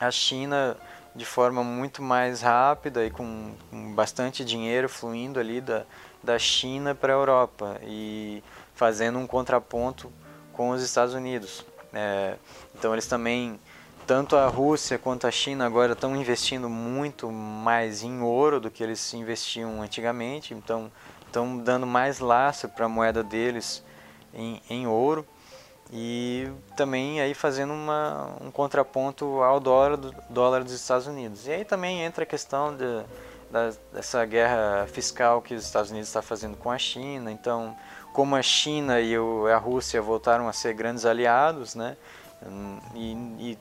[0.00, 0.76] a China
[1.14, 5.84] de forma muito mais rápida e com, com bastante dinheiro fluindo ali da,
[6.22, 8.42] da China para a Europa e
[8.74, 10.12] fazendo um contraponto
[10.58, 11.64] com os Estados Unidos.
[11.94, 12.34] É,
[12.76, 13.60] então eles também,
[14.04, 18.82] tanto a Rússia quanto a China agora estão investindo muito mais em ouro do que
[18.82, 20.90] eles investiam antigamente, então
[21.24, 23.84] estão dando mais laço para a moeda deles
[24.34, 25.24] em, em ouro
[25.92, 31.46] e também aí fazendo uma, um contraponto ao dólar, do, dólar dos Estados Unidos.
[31.46, 33.04] E aí também entra a questão de,
[33.48, 37.30] da, dessa guerra fiscal que os Estados Unidos está fazendo com a China.
[37.30, 37.76] Então,
[38.18, 41.96] como a China e a Rússia voltaram a ser grandes aliados, né?
[42.96, 43.56] E,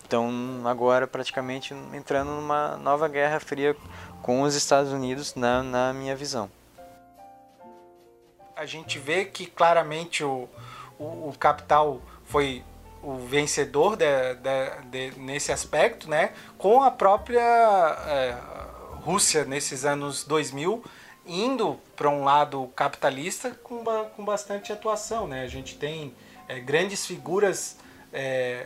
[0.00, 0.30] estão
[0.66, 3.76] agora praticamente entrando numa nova guerra fria
[4.22, 6.48] com os Estados Unidos, na, na minha visão.
[8.54, 10.48] A gente vê que claramente o,
[10.96, 12.62] o, o capital foi
[13.02, 16.34] o vencedor de, de, de, nesse aspecto, né?
[16.56, 18.36] Com a própria é,
[19.02, 20.84] Rússia nesses anos 2000
[21.28, 23.84] indo para um lado capitalista com,
[24.16, 25.42] com bastante atuação, né?
[25.42, 26.14] A gente tem
[26.48, 27.76] é, grandes figuras
[28.12, 28.64] é,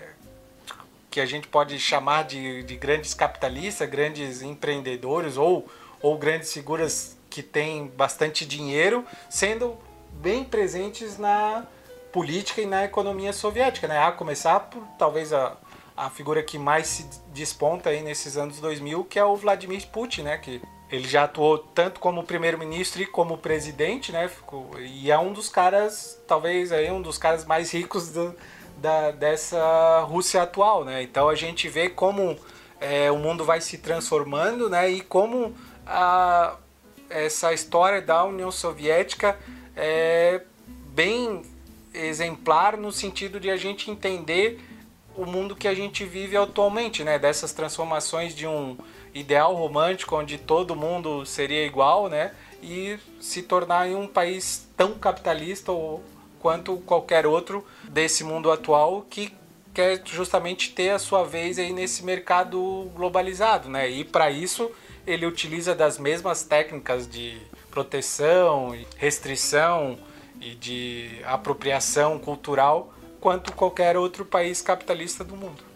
[1.10, 5.68] que a gente pode chamar de, de grandes capitalistas, grandes empreendedores ou,
[6.00, 9.76] ou grandes figuras que têm bastante dinheiro, sendo
[10.12, 11.66] bem presentes na
[12.12, 13.98] política e na economia soviética, né?
[13.98, 15.56] A começar por talvez a,
[15.96, 20.22] a figura que mais se desponta aí nesses anos 2000, que é o Vladimir Putin,
[20.22, 20.38] né?
[20.38, 24.30] Que ele já atuou tanto como primeiro-ministro e como presidente, né?
[24.78, 28.34] E é um dos caras, talvez aí um dos caras mais ricos do,
[28.76, 31.02] da, dessa Rússia atual, né?
[31.02, 32.36] Então a gente vê como
[32.78, 34.90] é, o mundo vai se transformando, né?
[34.90, 35.54] E como
[35.86, 36.56] a,
[37.08, 39.38] essa história da União Soviética
[39.74, 40.42] é
[40.88, 41.42] bem
[41.94, 44.60] exemplar no sentido de a gente entender
[45.16, 47.18] o mundo que a gente vive atualmente, né?
[47.18, 48.76] Dessas transformações de um
[49.14, 52.32] ideal romântico onde todo mundo seria igual, né?
[52.62, 56.02] E se tornar em um país tão capitalista ou,
[56.38, 59.32] quanto qualquer outro desse mundo atual que
[59.72, 63.88] quer justamente ter a sua vez aí nesse mercado globalizado, né?
[63.88, 64.70] E para isso
[65.06, 67.40] ele utiliza das mesmas técnicas de
[67.70, 69.98] proteção, restrição
[70.40, 75.71] e de apropriação cultural quanto qualquer outro país capitalista do mundo.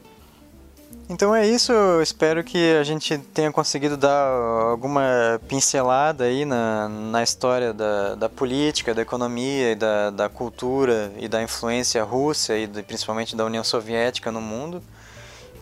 [1.08, 4.28] Então é isso, eu espero que a gente tenha conseguido dar
[4.70, 11.12] alguma pincelada aí na, na história da, da política, da economia, e da, da cultura
[11.16, 14.82] e da influência russa e de, principalmente da União Soviética no mundo.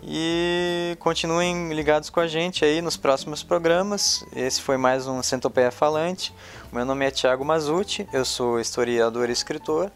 [0.03, 4.25] E continuem ligados com a gente aí nos próximos programas.
[4.35, 6.35] Esse foi mais um Centopeia Falante.
[6.73, 9.91] Meu nome é Thiago Mazuti, eu sou historiador e escritor.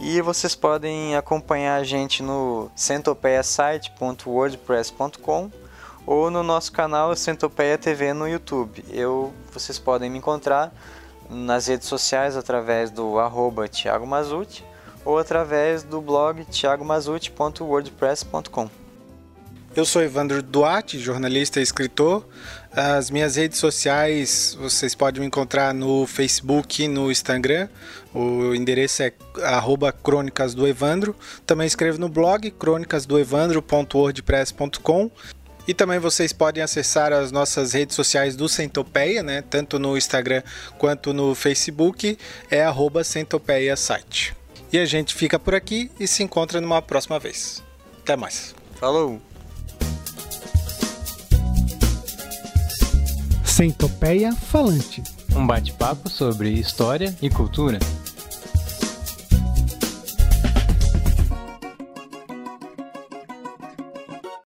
[0.00, 5.50] E vocês podem acompanhar a gente no centopeiasite.wordpress.com
[6.06, 8.84] ou no nosso canal Centopeia TV no YouTube.
[8.90, 10.72] Eu, vocês podem me encontrar
[11.28, 14.64] nas redes sociais através do arroba Thiago Mazuti
[15.04, 18.70] ou através do blog thiagomazuti.wordpress.com.
[19.76, 22.26] Eu sou Evandro Duarte, jornalista e escritor.
[22.70, 27.68] As minhas redes sociais vocês podem me encontrar no Facebook e no Instagram.
[28.14, 29.12] O endereço é
[30.02, 31.14] crônicas do Evandro.
[31.46, 35.10] Também escrevo no blog crônicasdoevandro.wordpress.com.
[35.66, 39.42] E também vocês podem acessar as nossas redes sociais do Centopeia, né?
[39.42, 40.42] tanto no Instagram
[40.78, 42.16] quanto no Facebook,
[42.50, 44.34] é arroba Centopeia Site.
[44.72, 47.62] E a gente fica por aqui e se encontra numa próxima vez.
[48.00, 48.54] Até mais.
[48.76, 49.27] Falou!
[53.58, 55.02] Centopeia Falante.
[55.34, 57.80] Um bate-papo sobre história e cultura.